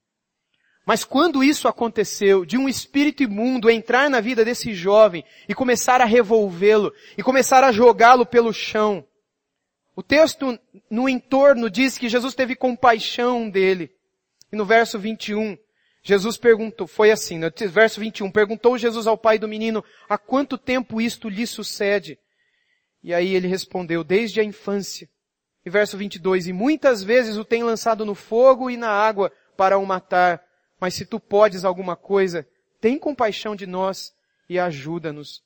[0.84, 6.00] Mas quando isso aconteceu, de um espírito imundo entrar na vida desse jovem e começar
[6.00, 9.06] a revolvê-lo e começar a jogá-lo pelo chão,
[9.94, 10.58] o texto
[10.90, 13.90] no entorno diz que Jesus teve compaixão dele.
[14.50, 15.56] E no verso 21,
[16.02, 20.58] Jesus perguntou, foi assim, no verso 21, perguntou Jesus ao pai do menino, há quanto
[20.58, 22.18] tempo isto lhe sucede?
[23.02, 25.08] E aí ele respondeu, desde a infância.
[25.64, 29.78] E verso 22, e muitas vezes o tem lançado no fogo e na água para
[29.78, 30.42] o matar.
[30.80, 32.46] Mas se tu podes alguma coisa,
[32.80, 34.12] tem compaixão de nós
[34.48, 35.42] e ajuda-nos.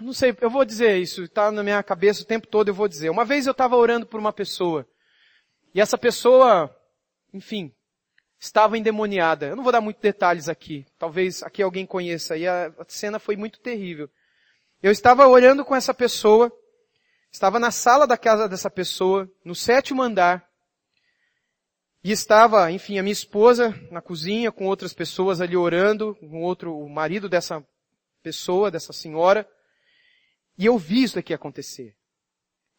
[0.00, 2.86] Não sei, eu vou dizer isso, está na minha cabeça o tempo todo, eu vou
[2.86, 3.10] dizer.
[3.10, 4.86] Uma vez eu estava orando por uma pessoa,
[5.74, 6.74] e essa pessoa,
[7.32, 7.72] enfim,
[8.38, 9.46] estava endemoniada.
[9.46, 13.36] Eu não vou dar muitos detalhes aqui, talvez aqui alguém conheça, e a cena foi
[13.36, 14.08] muito terrível.
[14.82, 16.52] Eu estava olhando com essa pessoa,
[17.32, 20.48] estava na sala da casa dessa pessoa, no sétimo andar,
[22.04, 26.78] e estava, enfim, a minha esposa na cozinha com outras pessoas ali orando, com outro,
[26.78, 27.64] o marido dessa
[28.22, 29.48] pessoa, dessa senhora.
[30.58, 31.94] E eu vi isso aqui acontecer.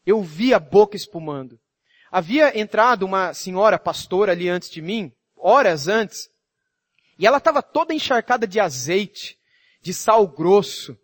[0.05, 1.59] Eu vi a boca espumando.
[2.11, 6.29] Havia entrado uma senhora pastora ali antes de mim, horas antes,
[7.17, 9.37] e ela estava toda encharcada de azeite,
[9.81, 10.97] de sal grosso,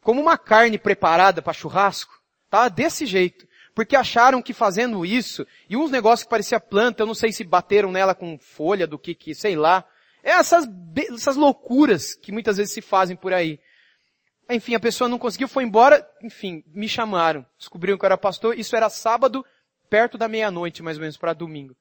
[0.00, 2.12] como uma carne preparada para churrasco.
[2.46, 7.06] Estava desse jeito porque acharam que fazendo isso, e uns negócios que parecia planta, eu
[7.06, 9.84] não sei se bateram nela com folha do que que, sei lá.
[10.24, 10.66] É essas,
[11.12, 13.60] essas loucuras que muitas vezes se fazem por aí.
[14.48, 17.44] Enfim, a pessoa não conseguiu, foi embora, enfim, me chamaram.
[17.58, 19.44] Descobriram que eu era pastor, isso era sábado,
[19.90, 21.76] perto da meia-noite, mais ou menos, para domingo.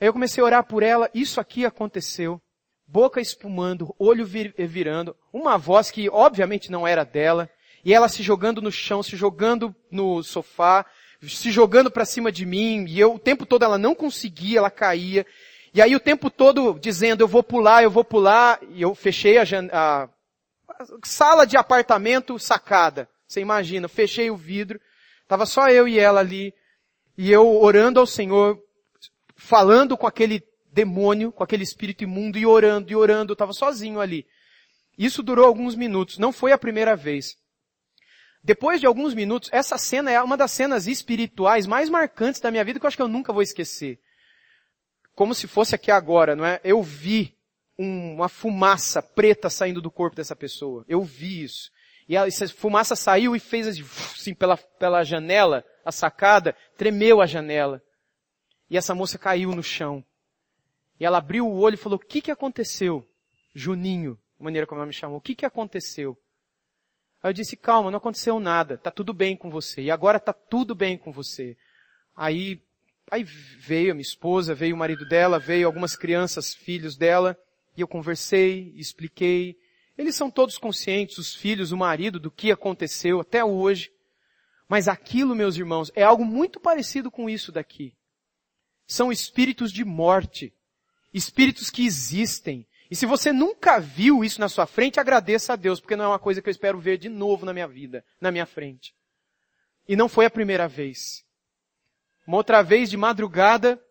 [0.00, 2.40] Aí eu comecei a orar por ela, isso aqui aconteceu.
[2.86, 7.50] Boca espumando, olho vir, virando, uma voz que obviamente não era dela,
[7.84, 10.86] e ela se jogando no chão, se jogando no sofá,
[11.22, 14.70] se jogando para cima de mim, e eu o tempo todo ela não conseguia, ela
[14.70, 15.26] caía.
[15.74, 19.36] E aí o tempo todo dizendo, eu vou pular, eu vou pular, e eu fechei
[19.38, 19.42] a,
[19.72, 20.08] a, a
[21.04, 23.08] sala de apartamento sacada.
[23.26, 24.80] Você imagina, fechei o vidro,
[25.26, 26.54] tava só eu e ela ali,
[27.16, 28.58] e eu orando ao Senhor,
[29.36, 34.00] falando com aquele demônio, com aquele espírito imundo, e orando, e orando, eu tava sozinho
[34.00, 34.26] ali.
[34.96, 37.36] Isso durou alguns minutos, não foi a primeira vez.
[38.42, 42.64] Depois de alguns minutos, essa cena é uma das cenas espirituais mais marcantes da minha
[42.64, 44.00] vida que eu acho que eu nunca vou esquecer.
[45.14, 46.60] Como se fosse aqui agora, não é?
[46.64, 47.37] Eu vi
[47.78, 50.84] uma fumaça preta saindo do corpo dessa pessoa.
[50.88, 51.70] Eu vi isso.
[52.08, 57.20] E a, essa fumaça saiu e fez assim, assim pela, pela janela, a sacada, tremeu
[57.20, 57.82] a janela.
[58.68, 60.04] E essa moça caiu no chão.
[60.98, 63.08] E ela abriu o olho e falou, o que que aconteceu?
[63.54, 66.18] Juninho, maneira como ela me chamou, o que que aconteceu?
[67.22, 69.82] Aí eu disse, calma, não aconteceu nada, tá tudo bem com você.
[69.82, 71.56] E agora tá tudo bem com você.
[72.16, 72.60] Aí,
[73.10, 77.38] aí veio a minha esposa, veio o marido dela, veio algumas crianças, filhos dela,
[77.78, 79.56] e eu conversei, expliquei.
[79.96, 83.90] Eles são todos conscientes, os filhos, o marido, do que aconteceu até hoje.
[84.68, 87.94] Mas aquilo, meus irmãos, é algo muito parecido com isso daqui.
[88.86, 90.52] São espíritos de morte.
[91.12, 95.78] Espíritos que existem, e se você nunca viu isso na sua frente, agradeça a Deus,
[95.78, 98.30] porque não é uma coisa que eu espero ver de novo na minha vida, na
[98.30, 98.94] minha frente.
[99.86, 101.24] E não foi a primeira vez.
[102.26, 103.82] Uma outra vez de madrugada,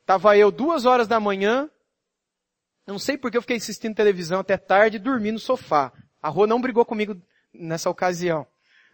[0.00, 1.70] estava eu duas horas da manhã,
[2.92, 5.92] não sei porque eu fiquei assistindo televisão até tarde e dormi no sofá.
[6.22, 7.20] A Rô não brigou comigo
[7.52, 8.46] nessa ocasião.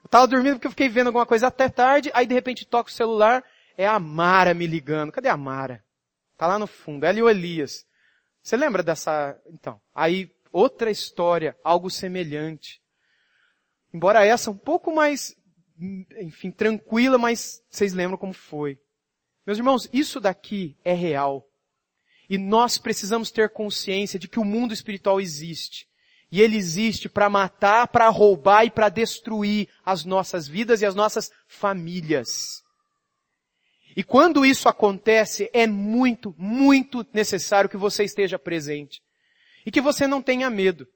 [0.02, 2.90] Eu estava dormindo porque eu fiquei vendo alguma coisa até tarde, aí de repente toco
[2.90, 3.44] o celular,
[3.76, 5.12] é a Mara me ligando.
[5.12, 5.84] Cadê a Mara?
[6.36, 7.86] Tá lá no fundo, ela e o Elias.
[8.42, 9.80] Você lembra dessa, então?
[9.94, 12.82] Aí, outra história, algo semelhante.
[13.92, 15.36] Embora essa um pouco mais,
[16.20, 18.76] enfim, tranquila, mas vocês lembram como foi.
[19.46, 21.48] Meus irmãos, isso daqui é real.
[22.28, 25.86] E nós precisamos ter consciência de que o mundo espiritual existe.
[26.30, 30.94] E ele existe para matar, para roubar e para destruir as nossas vidas e as
[30.94, 32.64] nossas famílias.
[33.96, 39.00] E quando isso acontece, é muito, muito necessário que você esteja presente.
[39.64, 40.88] E que você não tenha medo.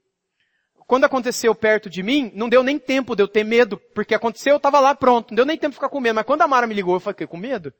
[0.85, 4.53] Quando aconteceu perto de mim, não deu nem tempo de eu ter medo, porque aconteceu,
[4.53, 6.15] eu estava lá pronto, não deu nem tempo de ficar com medo.
[6.15, 7.71] Mas quando a Mara me ligou, eu fiquei com medo.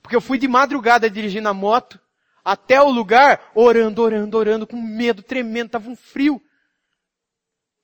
[0.00, 2.00] Porque eu fui de madrugada dirigindo a moto,
[2.44, 6.40] até o lugar, orando, orando, orando, com medo tremendo, tava um frio.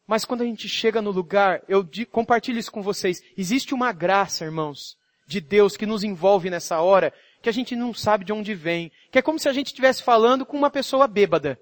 [0.06, 3.22] Mas quando a gente chega no lugar, eu compartilho isso com vocês.
[3.38, 7.94] Existe uma graça, irmãos, de Deus que nos envolve nessa hora, que a gente não
[7.94, 8.92] sabe de onde vem.
[9.10, 11.58] Que é como se a gente estivesse falando com uma pessoa bêbada.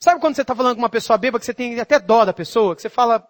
[0.00, 2.32] Sabe quando você está falando com uma pessoa bêbada, que você tem até dó da
[2.32, 3.26] pessoa, que você fala,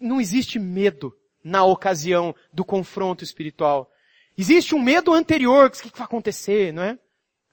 [0.00, 1.12] não existe medo
[1.44, 3.90] na ocasião do confronto espiritual.
[4.38, 6.98] Existe um medo anterior, o que vai acontecer, não é?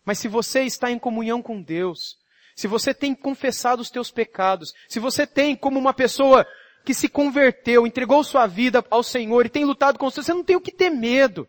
[0.05, 2.17] Mas se você está em comunhão com Deus,
[2.55, 6.45] se você tem confessado os teus pecados, se você tem como uma pessoa
[6.85, 10.43] que se converteu, entregou sua vida ao Senhor e tem lutado com você, você não
[10.43, 11.47] tem o que ter medo.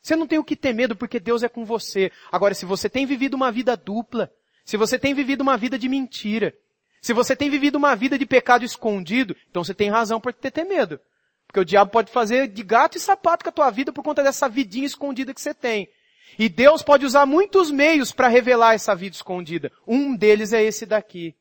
[0.00, 2.12] Você não tem o que ter medo porque Deus é com você.
[2.30, 4.30] Agora, se você tem vivido uma vida dupla,
[4.64, 6.54] se você tem vivido uma vida de mentira,
[7.02, 10.52] se você tem vivido uma vida de pecado escondido, então você tem razão para ter,
[10.52, 11.00] ter medo.
[11.46, 14.22] Porque o diabo pode fazer de gato e sapato com a tua vida por conta
[14.22, 15.88] dessa vidinha escondida que você tem.
[16.38, 19.72] E Deus pode usar muitos meios para revelar essa vida escondida.
[19.86, 21.34] Um deles é esse daqui.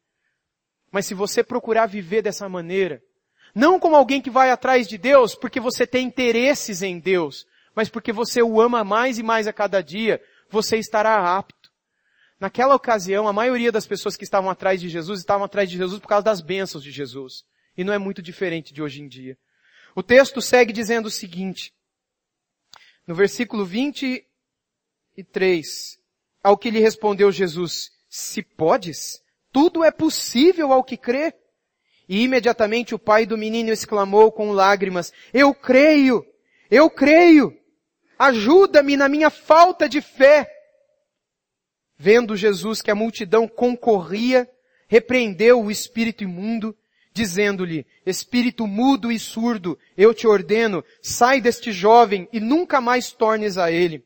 [0.91, 3.01] Mas se você procurar viver dessa maneira,
[3.53, 7.45] não como alguém que vai atrás de Deus porque você tem interesses em Deus,
[7.75, 11.71] mas porque você o ama mais e mais a cada dia, você estará apto.
[12.39, 15.99] Naquela ocasião, a maioria das pessoas que estavam atrás de Jesus estavam atrás de Jesus
[15.99, 17.43] por causa das bênçãos de Jesus.
[17.77, 19.37] E não é muito diferente de hoje em dia.
[19.95, 21.73] O texto segue dizendo o seguinte,
[23.07, 23.65] no versículo
[25.15, 25.97] 23,
[26.43, 31.33] ao que lhe respondeu Jesus, se podes, tudo é possível ao que crê.
[32.07, 36.25] E imediatamente o pai do menino exclamou com lágrimas, eu creio,
[36.69, 37.57] eu creio.
[38.19, 40.51] Ajuda-me na minha falta de fé.
[41.97, 44.49] Vendo Jesus que a multidão concorria,
[44.87, 46.77] repreendeu o espírito imundo,
[47.13, 53.57] dizendo-lhe, espírito mudo e surdo, eu te ordeno, sai deste jovem e nunca mais tornes
[53.57, 54.05] a ele.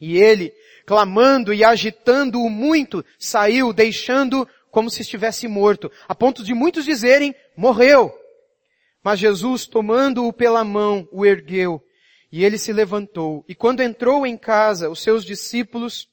[0.00, 0.52] E ele,
[0.86, 7.34] clamando e agitando-o muito, saiu, deixando como se estivesse morto, a ponto de muitos dizerem,
[7.56, 8.12] morreu.
[9.02, 11.80] Mas Jesus, tomando-o pela mão, o ergueu
[12.32, 13.44] e ele se levantou.
[13.48, 16.08] E quando entrou em casa, os seus discípulos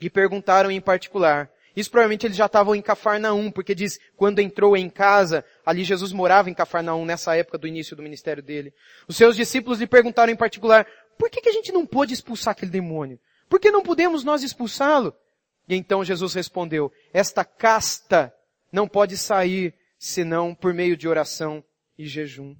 [0.00, 1.48] lhe perguntaram em particular.
[1.76, 6.12] Isso provavelmente eles já estavam em Cafarnaum, porque diz, quando entrou em casa, ali Jesus
[6.12, 8.74] morava em Cafarnaum, nessa época do início do ministério dele.
[9.06, 10.84] Os seus discípulos lhe perguntaram em particular,
[11.18, 13.18] por que, que a gente não pôde expulsar aquele demônio?
[13.48, 15.14] Por que não podemos nós expulsá-lo?
[15.68, 18.34] E então Jesus respondeu, esta casta
[18.72, 21.62] não pode sair senão por meio de oração
[21.96, 22.56] e jejum.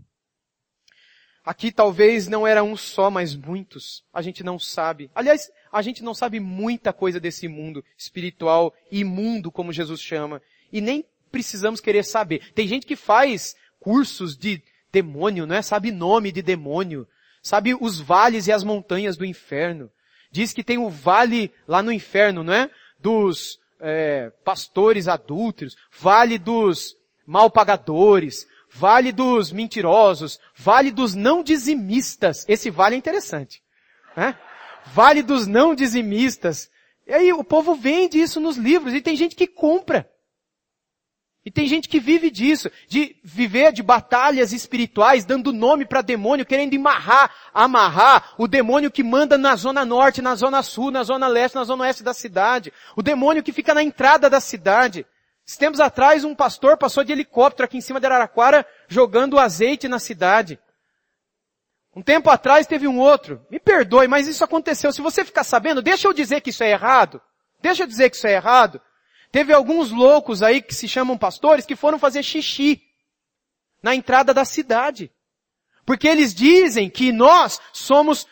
[1.45, 4.05] Aqui talvez não era um só, mas muitos.
[4.13, 5.11] A gente não sabe.
[5.13, 10.41] Aliás, a gente não sabe muita coisa desse mundo espiritual, imundo, como Jesus chama.
[10.73, 12.53] E nem precisamos querer saber.
[12.53, 14.63] Tem gente que faz cursos de
[14.93, 15.63] demônio, não é?
[15.63, 17.09] Sabe nome de demônio.
[17.43, 19.91] Sabe os vales e as montanhas do inferno.
[20.31, 22.71] Diz que tem o vale lá no inferno, não é?
[22.99, 32.47] Dos é, pastores adúlteros, vale dos mal pagadores, vale dos mentirosos, vale dos não dizimistas.
[32.49, 33.61] Esse vale é interessante.
[34.17, 34.39] Né?
[34.87, 36.71] Vale dos não dizimistas.
[37.07, 40.09] E aí o povo vende isso nos livros e tem gente que compra.
[41.45, 46.47] E tem gente que vive disso, de viver de batalhas espirituais, dando nome para demônio,
[46.47, 51.27] querendo amarrar, amarrar o demônio que manda na zona norte, na zona sul, na zona
[51.27, 52.73] leste, na zona oeste da cidade.
[52.95, 55.05] O demônio que fica na entrada da cidade.
[55.59, 59.99] Tempos atrás, um pastor passou de helicóptero aqui em cima de Araraquara, jogando azeite na
[59.99, 60.59] cidade.
[61.95, 63.45] Um tempo atrás teve um outro.
[63.51, 64.93] Me perdoe, mas isso aconteceu.
[64.93, 67.21] Se você ficar sabendo, deixa eu dizer que isso é errado.
[67.61, 68.81] Deixa eu dizer que isso é errado.
[69.33, 72.83] Teve alguns loucos aí que se chamam pastores que foram fazer xixi
[73.83, 75.11] na entrada da cidade.
[75.87, 78.27] Porque eles dizem que nós somos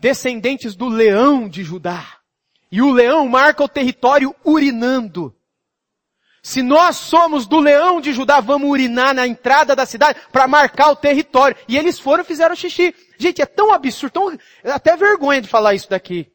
[0.00, 2.18] descendentes do leão de Judá.
[2.72, 5.36] E o leão marca o território urinando.
[6.42, 10.90] Se nós somos do leão de Judá, vamos urinar na entrada da cidade para marcar
[10.90, 11.56] o território.
[11.68, 12.94] E eles foram e fizeram xixi.
[13.18, 14.38] Gente, é tão absurdo, tão,
[14.72, 16.32] até vergonha de falar isso daqui.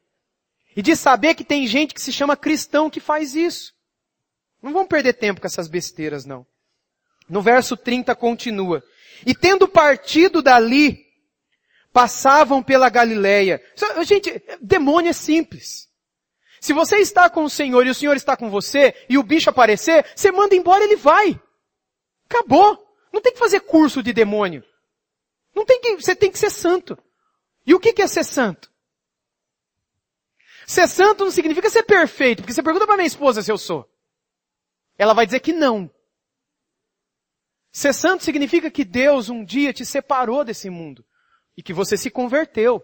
[0.75, 3.73] E de saber que tem gente que se chama cristão que faz isso.
[4.62, 6.45] Não vamos perder tempo com essas besteiras, não.
[7.28, 8.84] No verso 30 continua.
[9.26, 11.06] E tendo partido dali,
[11.91, 13.62] passavam pela Galileia.
[14.06, 15.89] Gente, demônio é simples.
[16.60, 19.50] Se você está com o Senhor e o Senhor está com você e o bicho
[19.50, 21.39] aparecer, você manda embora, ele vai.
[22.30, 22.88] Acabou.
[23.12, 24.63] Não tem que fazer curso de demônio.
[25.56, 26.97] Não tem que, você tem que ser santo.
[27.65, 28.71] E o que é ser santo?
[30.67, 33.90] Ser santo não significa ser perfeito, porque você pergunta para minha esposa se eu sou.
[34.97, 35.89] Ela vai dizer que não.
[37.71, 41.06] Ser santo significa que Deus um dia te separou desse mundo
[41.56, 42.84] e que você se converteu.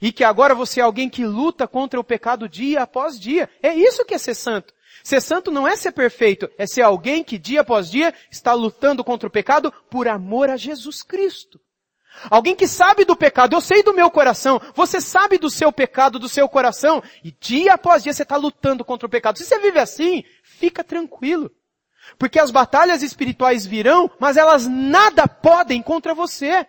[0.00, 3.48] E que agora você é alguém que luta contra o pecado dia após dia.
[3.62, 4.74] É isso que é ser santo.
[5.02, 9.04] Ser santo não é ser perfeito, é ser alguém que dia após dia está lutando
[9.04, 11.60] contra o pecado por amor a Jesus Cristo.
[12.30, 16.18] Alguém que sabe do pecado, eu sei do meu coração, você sabe do seu pecado,
[16.18, 19.38] do seu coração, e dia após dia você está lutando contra o pecado.
[19.38, 20.24] Se você vive assim,
[20.58, 21.50] fica tranquilo.
[22.18, 26.66] Porque as batalhas espirituais virão, mas elas nada podem contra você.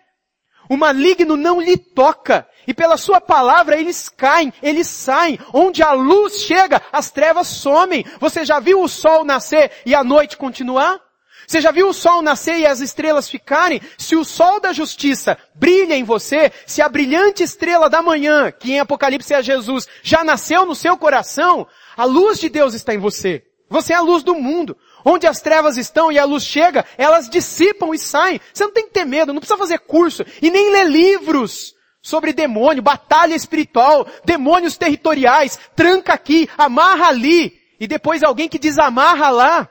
[0.68, 2.46] O maligno não lhe toca.
[2.66, 5.38] E pela sua palavra eles caem, eles saem.
[5.52, 8.04] Onde a luz chega, as trevas somem.
[8.20, 11.00] Você já viu o sol nascer e a noite continuar?
[11.46, 13.80] Você já viu o sol nascer e as estrelas ficarem?
[13.96, 18.72] Se o sol da justiça brilha em você, se a brilhante estrela da manhã, que
[18.72, 21.66] em Apocalipse é Jesus, já nasceu no seu coração,
[21.96, 23.47] a luz de Deus está em você.
[23.68, 24.76] Você é a luz do mundo.
[25.04, 28.40] Onde as trevas estão e a luz chega, elas dissipam e saem.
[28.52, 32.32] Você não tem que ter medo, não precisa fazer curso e nem ler livros sobre
[32.32, 39.68] demônio, batalha espiritual, demônios territoriais, tranca aqui, amarra ali, e depois alguém que desamarra lá.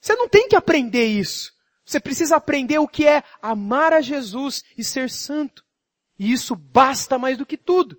[0.00, 1.52] Você não tem que aprender isso.
[1.84, 5.64] Você precisa aprender o que é amar a Jesus e ser santo.
[6.18, 7.98] E isso basta mais do que tudo.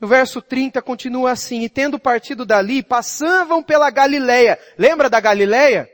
[0.00, 4.58] No verso 30 continua assim, e tendo partido dali, passavam pela Galileia.
[4.78, 5.88] Lembra da Galileia?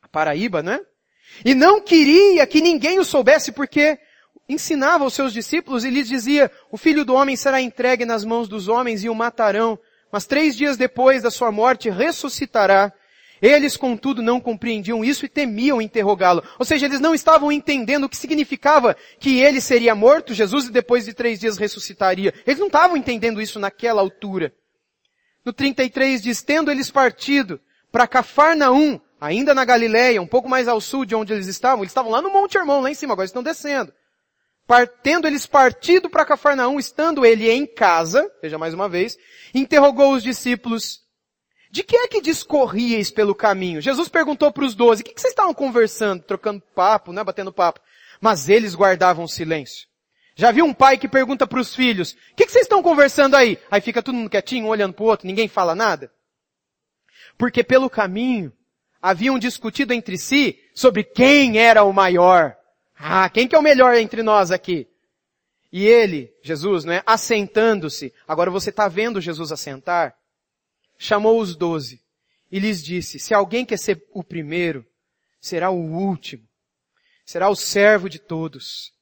[0.00, 0.80] A Paraíba, né?
[1.44, 3.98] E não queria que ninguém o soubesse porque
[4.48, 8.46] ensinava aos seus discípulos e lhes dizia, o filho do homem será entregue nas mãos
[8.46, 9.76] dos homens e o matarão,
[10.12, 12.92] mas três dias depois da sua morte ressuscitará.
[13.46, 16.42] Eles, contudo, não compreendiam isso e temiam interrogá-lo.
[16.58, 20.72] Ou seja, eles não estavam entendendo o que significava que ele seria morto, Jesus, e
[20.72, 22.32] depois de três dias ressuscitaria.
[22.46, 24.54] Eles não estavam entendendo isso naquela altura.
[25.44, 27.60] No 33 diz, tendo eles partido
[27.92, 31.90] para Cafarnaum, ainda na Galileia, um pouco mais ao sul de onde eles estavam, eles
[31.90, 33.92] estavam lá no Monte Hermão, lá em cima, agora estão descendo.
[35.02, 39.18] Tendo eles partido para Cafarnaum, estando ele em casa, veja mais uma vez,
[39.52, 41.03] interrogou os discípulos,
[41.74, 43.80] de que é que discorríeis pelo caminho?
[43.80, 47.80] Jesus perguntou para os doze, o que, vocês estavam conversando, trocando papo, né, batendo papo?
[48.20, 49.88] Mas eles guardavam silêncio.
[50.36, 53.58] Já viu um pai que pergunta para os filhos, o que, vocês estão conversando aí?
[53.68, 56.12] Aí fica todo mundo quietinho, olhando para o outro, ninguém fala nada.
[57.36, 58.52] Porque pelo caminho,
[59.02, 62.54] haviam discutido entre si sobre quem era o maior.
[62.96, 64.86] Ah, quem que é o melhor entre nós aqui?
[65.72, 70.14] E ele, Jesus, né, assentando-se, agora você está vendo Jesus assentar,
[70.98, 72.02] chamou os doze
[72.50, 74.86] e lhes disse, se alguém quer ser o primeiro,
[75.40, 76.44] será o último,
[77.24, 78.92] será o servo de todos.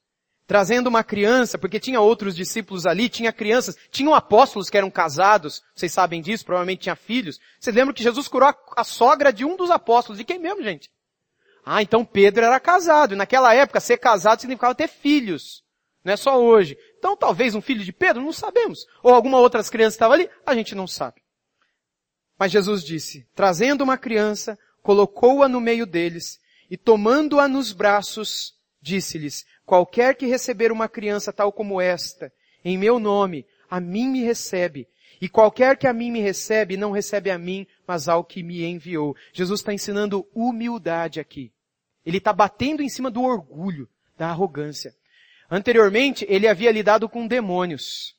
[0.47, 5.63] Trazendo uma criança, porque tinha outros discípulos ali, tinha crianças, tinham apóstolos que eram casados,
[5.75, 7.39] vocês sabem disso, provavelmente tinha filhos.
[7.61, 10.91] Vocês lembram que Jesus curou a, sogra de um dos apóstolos, de quem mesmo, gente?
[11.65, 15.63] Ah, então Pedro era casado, e naquela época ser casado significava ter filhos.
[16.05, 16.77] Não é só hoje.
[16.99, 18.87] Então talvez um filho de Pedro, não sabemos.
[19.03, 21.22] Ou alguma outra criança estava ali, a gente não sabe.
[22.43, 29.47] Mas Jesus disse, trazendo uma criança, colocou-a no meio deles e tomando-a nos braços, disse-lhes,
[29.65, 32.33] qualquer que receber uma criança tal como esta,
[32.65, 34.89] em meu nome, a mim me recebe.
[35.21, 38.65] E qualquer que a mim me recebe, não recebe a mim, mas ao que me
[38.65, 39.15] enviou.
[39.33, 41.53] Jesus está ensinando humildade aqui.
[42.05, 43.89] Ele está batendo em cima do orgulho,
[44.19, 44.93] da arrogância.
[45.49, 48.17] Anteriormente, ele havia lidado com demônios.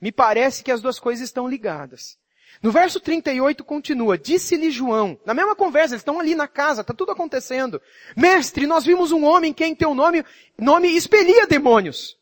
[0.00, 2.21] Me parece que as duas coisas estão ligadas.
[2.62, 6.94] No verso 38 continua, disse-lhe João, na mesma conversa, eles estão ali na casa, está
[6.94, 7.82] tudo acontecendo.
[8.16, 10.24] Mestre, nós vimos um homem que em teu nome,
[10.56, 12.16] nome expelia demônios,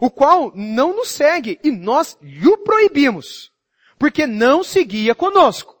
[0.00, 3.50] o qual não nos segue e nós lhe proibimos,
[3.98, 5.76] porque não seguia conosco.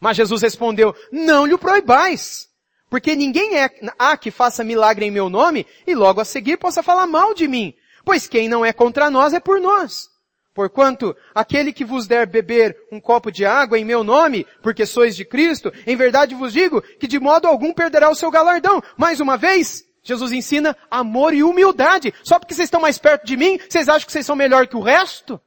[0.00, 2.48] Mas Jesus respondeu, não lhe proibais,
[2.90, 6.82] porque ninguém é, há que faça milagre em meu nome e logo a seguir possa
[6.82, 7.72] falar mal de mim,
[8.04, 10.08] pois quem não é contra nós é por nós.
[10.58, 15.14] Porquanto aquele que vos der beber um copo de água em meu nome, porque sois
[15.14, 18.82] de Cristo, em verdade vos digo que de modo algum perderá o seu galardão.
[18.96, 22.12] Mais uma vez, Jesus ensina amor e humildade.
[22.24, 24.74] Só porque vocês estão mais perto de mim, vocês acham que vocês são melhor que
[24.74, 25.40] o resto?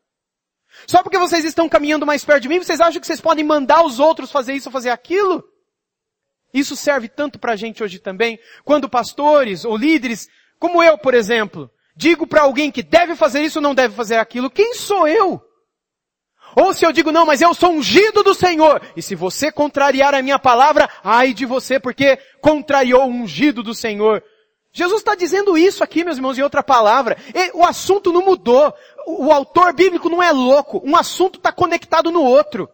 [0.88, 3.84] Só porque vocês estão caminhando mais perto de mim, vocês acham que vocês podem mandar
[3.84, 5.44] os outros fazer isso ou fazer aquilo?
[6.54, 11.14] Isso serve tanto para a gente hoje também, quando pastores ou líderes, como eu, por
[11.14, 15.08] exemplo, digo para alguém que deve fazer isso ou não deve fazer aquilo, quem sou
[15.08, 15.42] eu?
[16.56, 18.82] Ou se eu digo, não, mas eu sou ungido do Senhor.
[18.96, 23.74] E se você contrariar a minha palavra, ai de você, porque contrariou o ungido do
[23.74, 24.24] Senhor.
[24.74, 27.18] Jesus está dizendo isso aqui, meus irmãos, em outra palavra.
[27.34, 28.74] E o assunto não mudou.
[29.06, 30.82] O autor bíblico não é louco.
[30.84, 32.70] Um assunto está conectado no outro.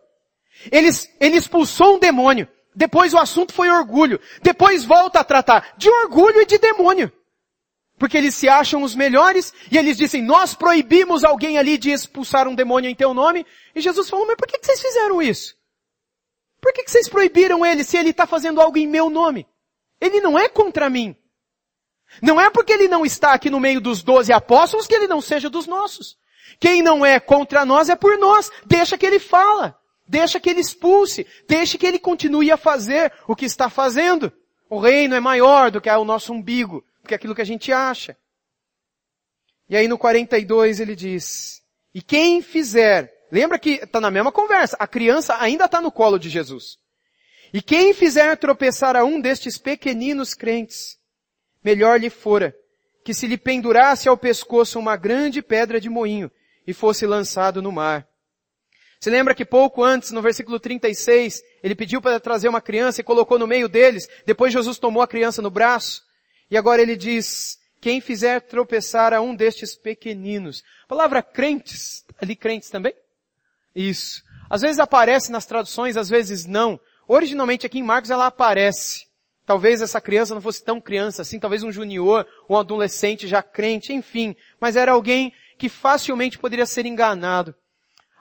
[0.72, 0.90] Ele,
[1.20, 2.48] ele expulsou um demônio.
[2.76, 4.20] Depois o assunto foi orgulho.
[4.42, 7.12] Depois volta a tratar de orgulho e de demônio.
[7.98, 12.48] Porque eles se acham os melhores e eles dizem, nós proibimos alguém ali de expulsar
[12.48, 13.46] um demônio em teu nome.
[13.74, 15.56] E Jesus falou, mas por que, vocês fizeram isso?
[16.62, 19.48] Por que, que vocês proibiram ele se ele está fazendo algo em meu nome?
[20.00, 21.16] Ele não é contra mim.
[22.22, 25.20] Não é porque ele não está aqui no meio dos doze apóstolos que ele não
[25.20, 26.18] seja dos nossos.
[26.60, 28.52] Quem não é contra nós é por nós.
[28.66, 29.78] Deixa que ele fala.
[30.08, 31.26] Deixa que ele expulse.
[31.48, 34.32] Deixa que ele continue a fazer o que está fazendo.
[34.70, 37.72] O reino é maior do que o nosso umbigo do que aquilo que a gente
[37.72, 38.18] acha.
[39.70, 41.62] E aí no 42 ele diz,
[41.94, 46.20] e quem fizer, lembra que está na mesma conversa, a criança ainda está no colo
[46.20, 46.78] de Jesus.
[47.54, 50.98] E quem fizer tropeçar a um destes pequeninos crentes,
[51.64, 52.56] melhor lhe fora
[53.04, 56.30] que se lhe pendurasse ao pescoço uma grande pedra de moinho
[56.66, 58.06] e fosse lançado no mar.
[59.00, 63.04] Se lembra que pouco antes, no versículo 36, ele pediu para trazer uma criança e
[63.04, 66.07] colocou no meio deles, depois Jesus tomou a criança no braço,
[66.50, 70.64] e agora ele diz, quem fizer tropeçar a um destes pequeninos.
[70.84, 72.94] A palavra crentes, ali crentes também?
[73.76, 74.24] Isso.
[74.50, 76.80] Às vezes aparece nas traduções, às vezes não.
[77.08, 79.06] Originalmente aqui em Marcos ela aparece.
[79.46, 83.94] Talvez essa criança não fosse tão criança assim, talvez um junior, um adolescente já crente,
[83.94, 84.36] enfim.
[84.60, 87.56] Mas era alguém que facilmente poderia ser enganado.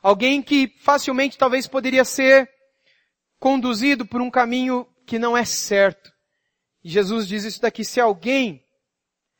[0.02, 2.48] Alguém que facilmente talvez poderia ser
[3.40, 6.12] conduzido por um caminho que não é certo.
[6.86, 8.64] E Jesus diz isso daqui, se alguém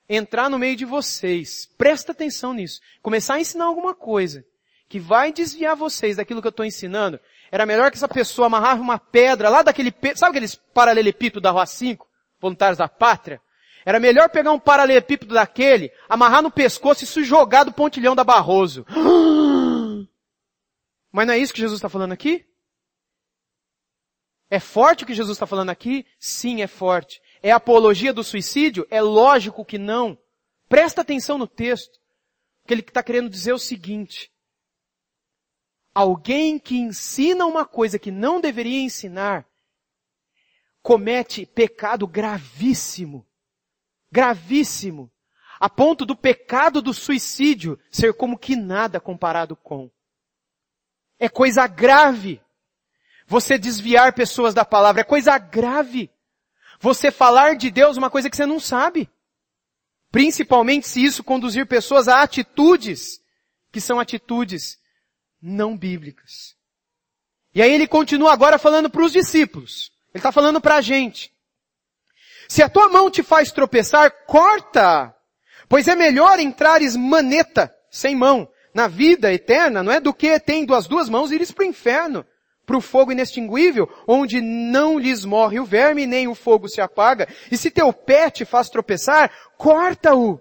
[0.09, 4.45] entrar no meio de vocês, presta atenção nisso, começar a ensinar alguma coisa
[4.89, 8.83] que vai desviar vocês daquilo que eu estou ensinando, era melhor que essa pessoa amarrava
[8.83, 12.05] uma pedra lá daquele, sabe aqueles paralelepípedos da Rua 5?
[12.41, 13.41] Voluntários da Pátria?
[13.85, 18.25] Era melhor pegar um paralelepípedo daquele, amarrar no pescoço e se jogar do pontilhão da
[18.25, 18.85] Barroso.
[21.13, 22.45] Mas não é isso que Jesus está falando aqui?
[24.51, 26.05] É forte o que Jesus está falando aqui?
[26.19, 27.21] Sim, é forte.
[27.47, 28.87] É apologia do suicídio?
[28.91, 30.19] É lógico que não.
[30.69, 32.01] Presta atenção no texto.
[32.67, 34.33] Que ele está querendo dizer o seguinte
[35.97, 39.47] alguém que ensina uma coisa que não deveria ensinar,
[40.83, 43.27] comete pecado gravíssimo.
[44.13, 45.11] Gravíssimo.
[45.59, 49.91] A ponto do pecado do suicídio ser como que nada comparado com.
[51.19, 52.43] É coisa grave.
[53.27, 56.11] Você desviar pessoas da palavra é coisa grave.
[56.81, 59.09] Você falar de Deus uma coisa que você não sabe.
[60.11, 63.21] Principalmente se isso conduzir pessoas a atitudes
[63.73, 64.79] que são atitudes
[65.41, 66.57] não bíblicas.
[67.55, 69.93] E aí ele continua agora falando para os discípulos.
[70.13, 71.33] Ele está falando para a gente.
[72.49, 75.15] Se a tua mão te faz tropeçar, corta!
[75.69, 80.01] Pois é melhor entrares maneta, sem mão, na vida eterna, não é?
[80.01, 82.25] Do que tendo as duas mãos ires para o inferno,
[82.67, 87.29] para o fogo inextinguível, onde não lhes morre o verme, nem o fogo se apaga.
[87.51, 90.41] E se teu pé te faz tropeçar, corta-o.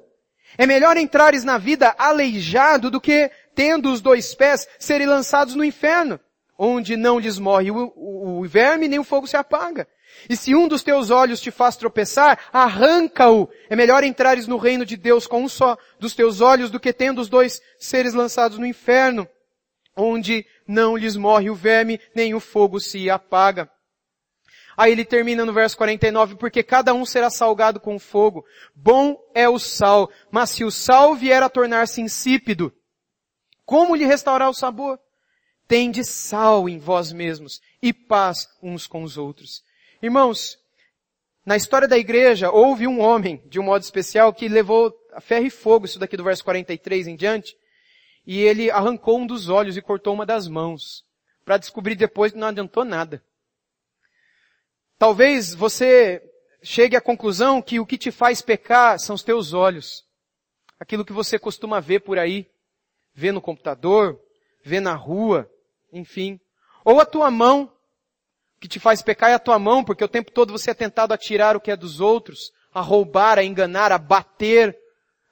[0.58, 5.64] É melhor entrares na vida aleijado do que tendo os dois pés, serem lançados no
[5.64, 6.20] inferno,
[6.58, 9.88] onde não lhes morre o, o, o verme nem o fogo se apaga.
[10.30, 13.50] E se um dos teus olhos te faz tropeçar, arranca-o.
[13.70, 16.94] É melhor entrares no reino de Deus com um só dos teus olhos do que
[16.94, 19.28] tendo os dois seres lançados no inferno,
[19.96, 23.70] onde não lhes morre o verme, nem o fogo se apaga.
[24.78, 28.46] Aí ele termina no verso 49, porque cada um será salgado com fogo.
[28.76, 32.74] Bom é o sal, mas se o sal vier a tornar-se insípido,
[33.66, 35.00] como lhe restaurar o sabor?
[35.68, 39.64] Tende sal em vós mesmos e paz uns com os outros.
[40.02, 40.60] Irmãos,
[41.46, 45.46] na história da igreja houve um homem, de um modo especial, que levou a ferro
[45.46, 47.56] e fogo, isso daqui do verso 43 em diante,
[48.26, 51.06] e ele arrancou um dos olhos e cortou uma das mãos,
[51.44, 53.24] para descobrir depois que não adiantou nada.
[54.98, 56.22] Talvez você
[56.64, 60.04] chegue à conclusão que o que te faz pecar são os teus olhos.
[60.80, 62.50] Aquilo que você costuma ver por aí
[63.14, 64.20] vê no computador,
[64.64, 65.50] vê na rua,
[65.94, 66.40] enfim.
[66.84, 67.72] Ou a tua mão,
[68.60, 71.14] que te faz pecar é a tua mão, porque o tempo todo você é tentado
[71.14, 74.78] a tirar o que é dos outros, a roubar, a enganar, a bater,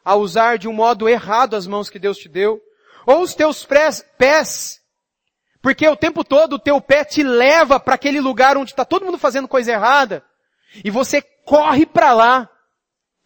[0.05, 2.61] a usar de um modo errado as mãos que Deus te deu.
[3.05, 4.81] Ou os teus pés,
[5.61, 9.05] porque o tempo todo o teu pé te leva para aquele lugar onde está todo
[9.05, 10.25] mundo fazendo coisa errada,
[10.83, 12.49] e você corre para lá,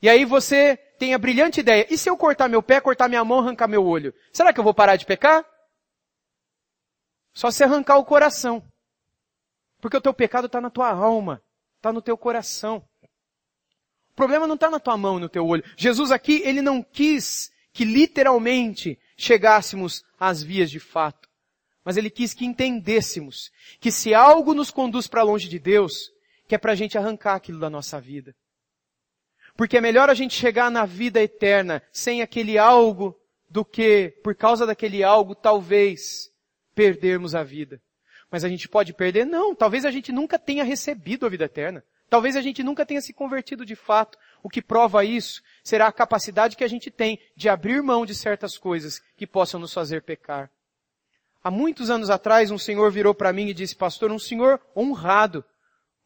[0.01, 3.23] e aí você tem a brilhante ideia, e se eu cortar meu pé, cortar minha
[3.23, 4.13] mão, arrancar meu olho?
[4.31, 5.45] Será que eu vou parar de pecar?
[7.33, 8.63] Só se arrancar o coração.
[9.79, 11.41] Porque o teu pecado está na tua alma,
[11.75, 12.83] está no teu coração.
[14.09, 15.63] O problema não está na tua mão no teu olho.
[15.77, 21.27] Jesus aqui, ele não quis que literalmente chegássemos às vias de fato.
[21.83, 26.11] Mas ele quis que entendêssemos que se algo nos conduz para longe de Deus,
[26.47, 28.35] que é para a gente arrancar aquilo da nossa vida.
[29.55, 34.35] Porque é melhor a gente chegar na vida eterna sem aquele algo do que, por
[34.35, 36.29] causa daquele algo, talvez
[36.75, 37.81] perdermos a vida.
[38.29, 39.25] Mas a gente pode perder?
[39.25, 39.55] Não.
[39.55, 41.83] Talvez a gente nunca tenha recebido a vida eterna.
[42.09, 44.17] Talvez a gente nunca tenha se convertido de fato.
[44.43, 48.15] O que prova isso será a capacidade que a gente tem de abrir mão de
[48.15, 50.49] certas coisas que possam nos fazer pecar.
[51.43, 55.43] Há muitos anos atrás, um senhor virou para mim e disse, pastor, um senhor honrado,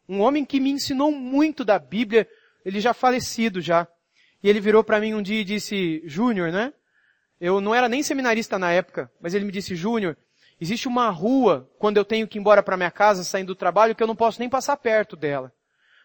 [0.08, 2.28] um homem que me ensinou muito da Bíblia,
[2.64, 3.86] ele já falecido já.
[4.42, 6.72] E ele virou para mim um dia e disse, Júnior, né?
[7.40, 10.16] Eu não era nem seminarista na época, mas ele me disse, Júnior,
[10.60, 13.94] existe uma rua, quando eu tenho que ir embora para minha casa, saindo do trabalho,
[13.94, 15.52] que eu não posso nem passar perto dela.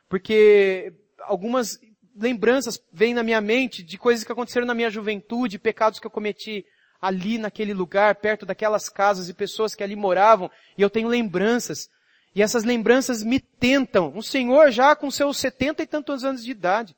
[0.08, 1.80] Porque algumas
[2.18, 6.12] lembranças vêm na minha mente de coisas que aconteceram na minha juventude, pecados que eu
[6.12, 6.66] cometi
[7.02, 11.90] ali naquele lugar, perto daquelas casas e pessoas que ali moravam, e eu tenho lembranças.
[12.34, 14.12] E essas lembranças me tentam.
[14.16, 16.96] Um senhor já com seus setenta e tantos anos de idade.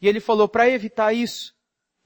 [0.00, 1.54] E ele falou, para evitar isso,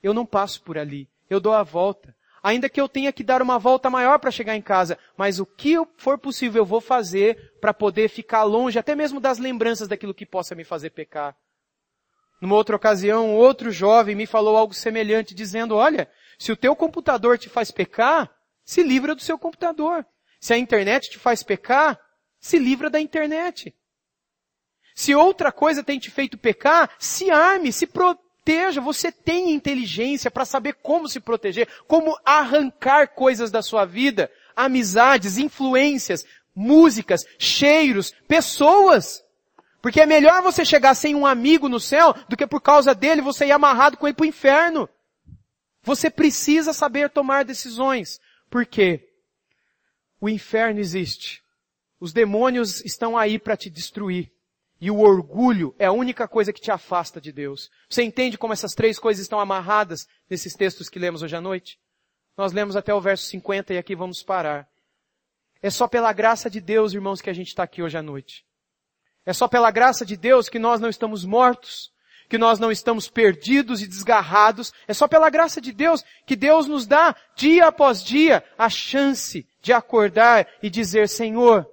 [0.02, 1.08] eu não passo por ali.
[1.28, 2.14] Eu dou a volta.
[2.42, 5.44] Ainda que eu tenha que dar uma volta maior para chegar em casa, mas o
[5.44, 10.14] que for possível eu vou fazer para poder ficar longe, até mesmo das lembranças daquilo
[10.14, 11.36] que possa me fazer pecar.
[12.40, 17.36] Numa outra ocasião, outro jovem me falou algo semelhante, dizendo, olha, se o teu computador
[17.36, 18.30] te faz pecar,
[18.64, 20.06] se livra do seu computador.
[20.40, 22.00] Se a internet te faz pecar,
[22.38, 23.74] se livra da internet.
[24.94, 28.80] Se outra coisa tem te feito pecar, se arme, se proteja.
[28.80, 35.36] Você tem inteligência para saber como se proteger, como arrancar coisas da sua vida, amizades,
[35.36, 36.24] influências,
[36.54, 39.22] músicas, cheiros, pessoas.
[39.80, 43.22] Porque é melhor você chegar sem um amigo no céu do que por causa dele
[43.22, 44.88] você ir amarrado com ele para o inferno.
[45.82, 48.20] Você precisa saber tomar decisões.
[48.50, 49.08] Por quê?
[50.20, 51.42] O inferno existe.
[51.98, 54.30] Os demônios estão aí para te destruir.
[54.80, 57.70] E o orgulho é a única coisa que te afasta de Deus.
[57.88, 61.78] Você entende como essas três coisas estão amarradas nesses textos que lemos hoje à noite?
[62.36, 64.66] Nós lemos até o verso 50 e aqui vamos parar.
[65.62, 68.46] É só pela graça de Deus, irmãos, que a gente está aqui hoje à noite.
[69.24, 71.92] É só pela graça de Deus que nós não estamos mortos,
[72.28, 74.72] que nós não estamos perdidos e desgarrados.
[74.86, 79.46] É só pela graça de Deus que Deus nos dá, dia após dia, a chance
[79.60, 81.68] de acordar e dizer, Senhor,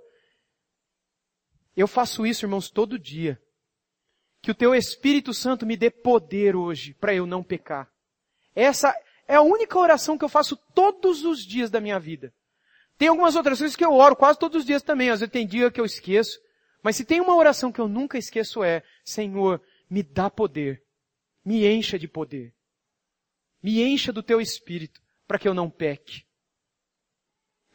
[1.76, 3.40] eu faço isso, irmãos, todo dia.
[4.42, 7.88] Que o teu Espírito Santo me dê poder hoje para eu não pecar.
[8.56, 8.96] Essa
[9.28, 12.34] é a única oração que eu faço todos os dias da minha vida.
[12.98, 15.12] Tem algumas outras coisas que eu oro quase todos os dias também.
[15.12, 16.40] Às vezes tem dia que eu esqueço.
[16.82, 20.84] Mas se tem uma oração que eu nunca esqueço é, Senhor, me dá poder.
[21.44, 22.54] Me encha de poder.
[23.62, 26.26] Me encha do teu espírito para que eu não peque.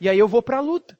[0.01, 0.99] E aí eu vou para a luta.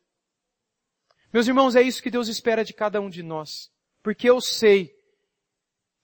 [1.33, 3.71] Meus irmãos, é isso que Deus espera de cada um de nós.
[4.03, 4.95] Porque eu sei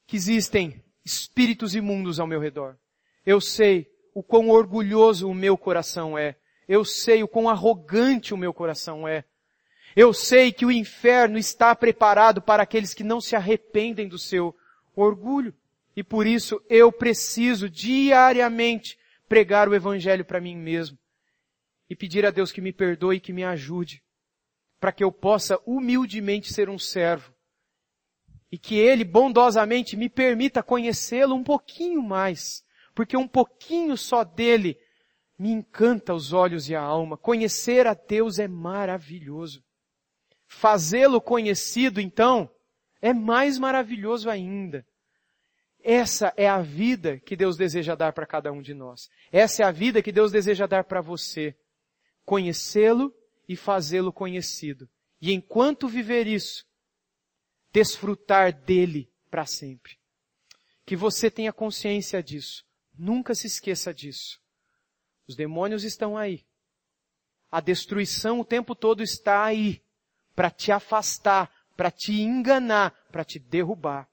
[0.07, 2.79] que existem espíritos imundos ao meu redor.
[3.25, 6.37] Eu sei o quão orgulhoso o meu coração é.
[6.67, 9.25] Eu sei o quão arrogante o meu coração é.
[9.97, 14.55] Eu sei que o inferno está preparado para aqueles que não se arrependem do seu
[14.95, 15.55] orgulho.
[15.97, 20.99] E por isso eu preciso diariamente pregar o evangelho para mim mesmo.
[21.91, 24.03] E pedir a Deus que me perdoe e que me ajude
[24.79, 27.33] para que eu possa humildemente ser um servo
[28.51, 32.65] e que Ele bondosamente me permita conhecê-lo um pouquinho mais,
[32.95, 34.79] porque um pouquinho só dele
[35.39, 37.17] me encanta os olhos e a alma.
[37.17, 39.63] Conhecer a Deus é maravilhoso.
[40.49, 42.51] Fazê-lo conhecido, então,
[43.03, 44.85] é mais maravilhoso ainda.
[45.81, 49.09] Essa é a vida que Deus deseja dar para cada um de nós.
[49.31, 51.55] Essa é a vida que Deus deseja dar para você.
[52.25, 53.15] Conhecê-lo
[53.49, 54.89] e fazê-lo conhecido.
[55.21, 56.67] E enquanto viver isso,
[57.71, 59.99] desfrutar dele para sempre.
[60.85, 62.65] Que você tenha consciência disso.
[62.99, 64.41] Nunca se esqueça disso.
[65.29, 66.45] Os demônios estão aí.
[67.51, 69.83] A destruição o tempo todo está aí
[70.39, 74.09] para te afastar, para te enganar, para te derrubar.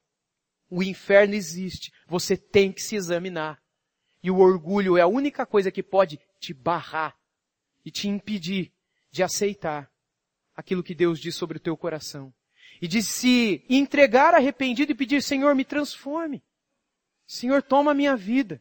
[0.67, 1.93] O inferno existe.
[2.07, 3.61] Você tem que se examinar.
[4.23, 7.15] E o orgulho é a única coisa que pode te barrar
[7.85, 8.73] e te impedir
[9.11, 9.87] de aceitar
[10.55, 12.33] aquilo que Deus diz sobre o teu coração.
[12.81, 16.43] E de se entregar arrependido e pedir, Senhor, me transforme.
[17.27, 18.59] Senhor, toma a minha vida.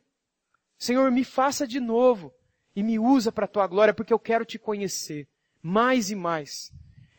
[0.77, 2.31] Senhor, me faça de novo
[2.77, 5.27] e me usa para a tua glória, porque eu quero te conhecer
[5.63, 6.71] mais e mais.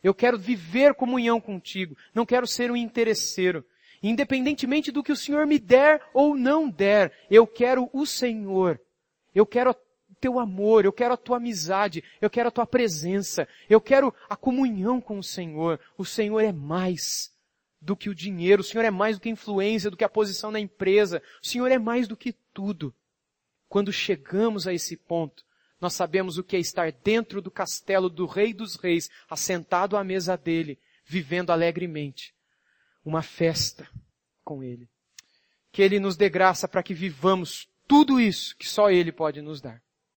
[0.06, 1.98] Eu quero viver comunhão contigo.
[2.14, 3.66] Não quero ser um interesseiro.
[4.04, 8.80] Independentemente do que o Senhor me der ou não der, eu quero o Senhor.
[9.34, 9.76] Eu quero
[10.22, 14.36] teu amor, eu quero a tua amizade, eu quero a tua presença, eu quero a
[14.36, 15.80] comunhão com o Senhor.
[15.98, 17.34] O Senhor é mais
[17.82, 20.10] do que o dinheiro, o Senhor é mais do que a influência, do que a
[20.10, 22.94] posição na empresa, o Senhor é mais do que tudo.
[23.68, 25.44] Quando chegamos a esse ponto,
[25.86, 30.04] nós sabemos o que é estar dentro do castelo do Rei dos Reis, assentado à
[30.04, 32.34] mesa dele, vivendo alegremente
[33.06, 33.88] uma festa
[34.44, 34.90] com ele.
[35.72, 39.62] Que ele nos dê graça para que vivamos tudo isso que só ele pode nos
[39.62, 39.80] dar.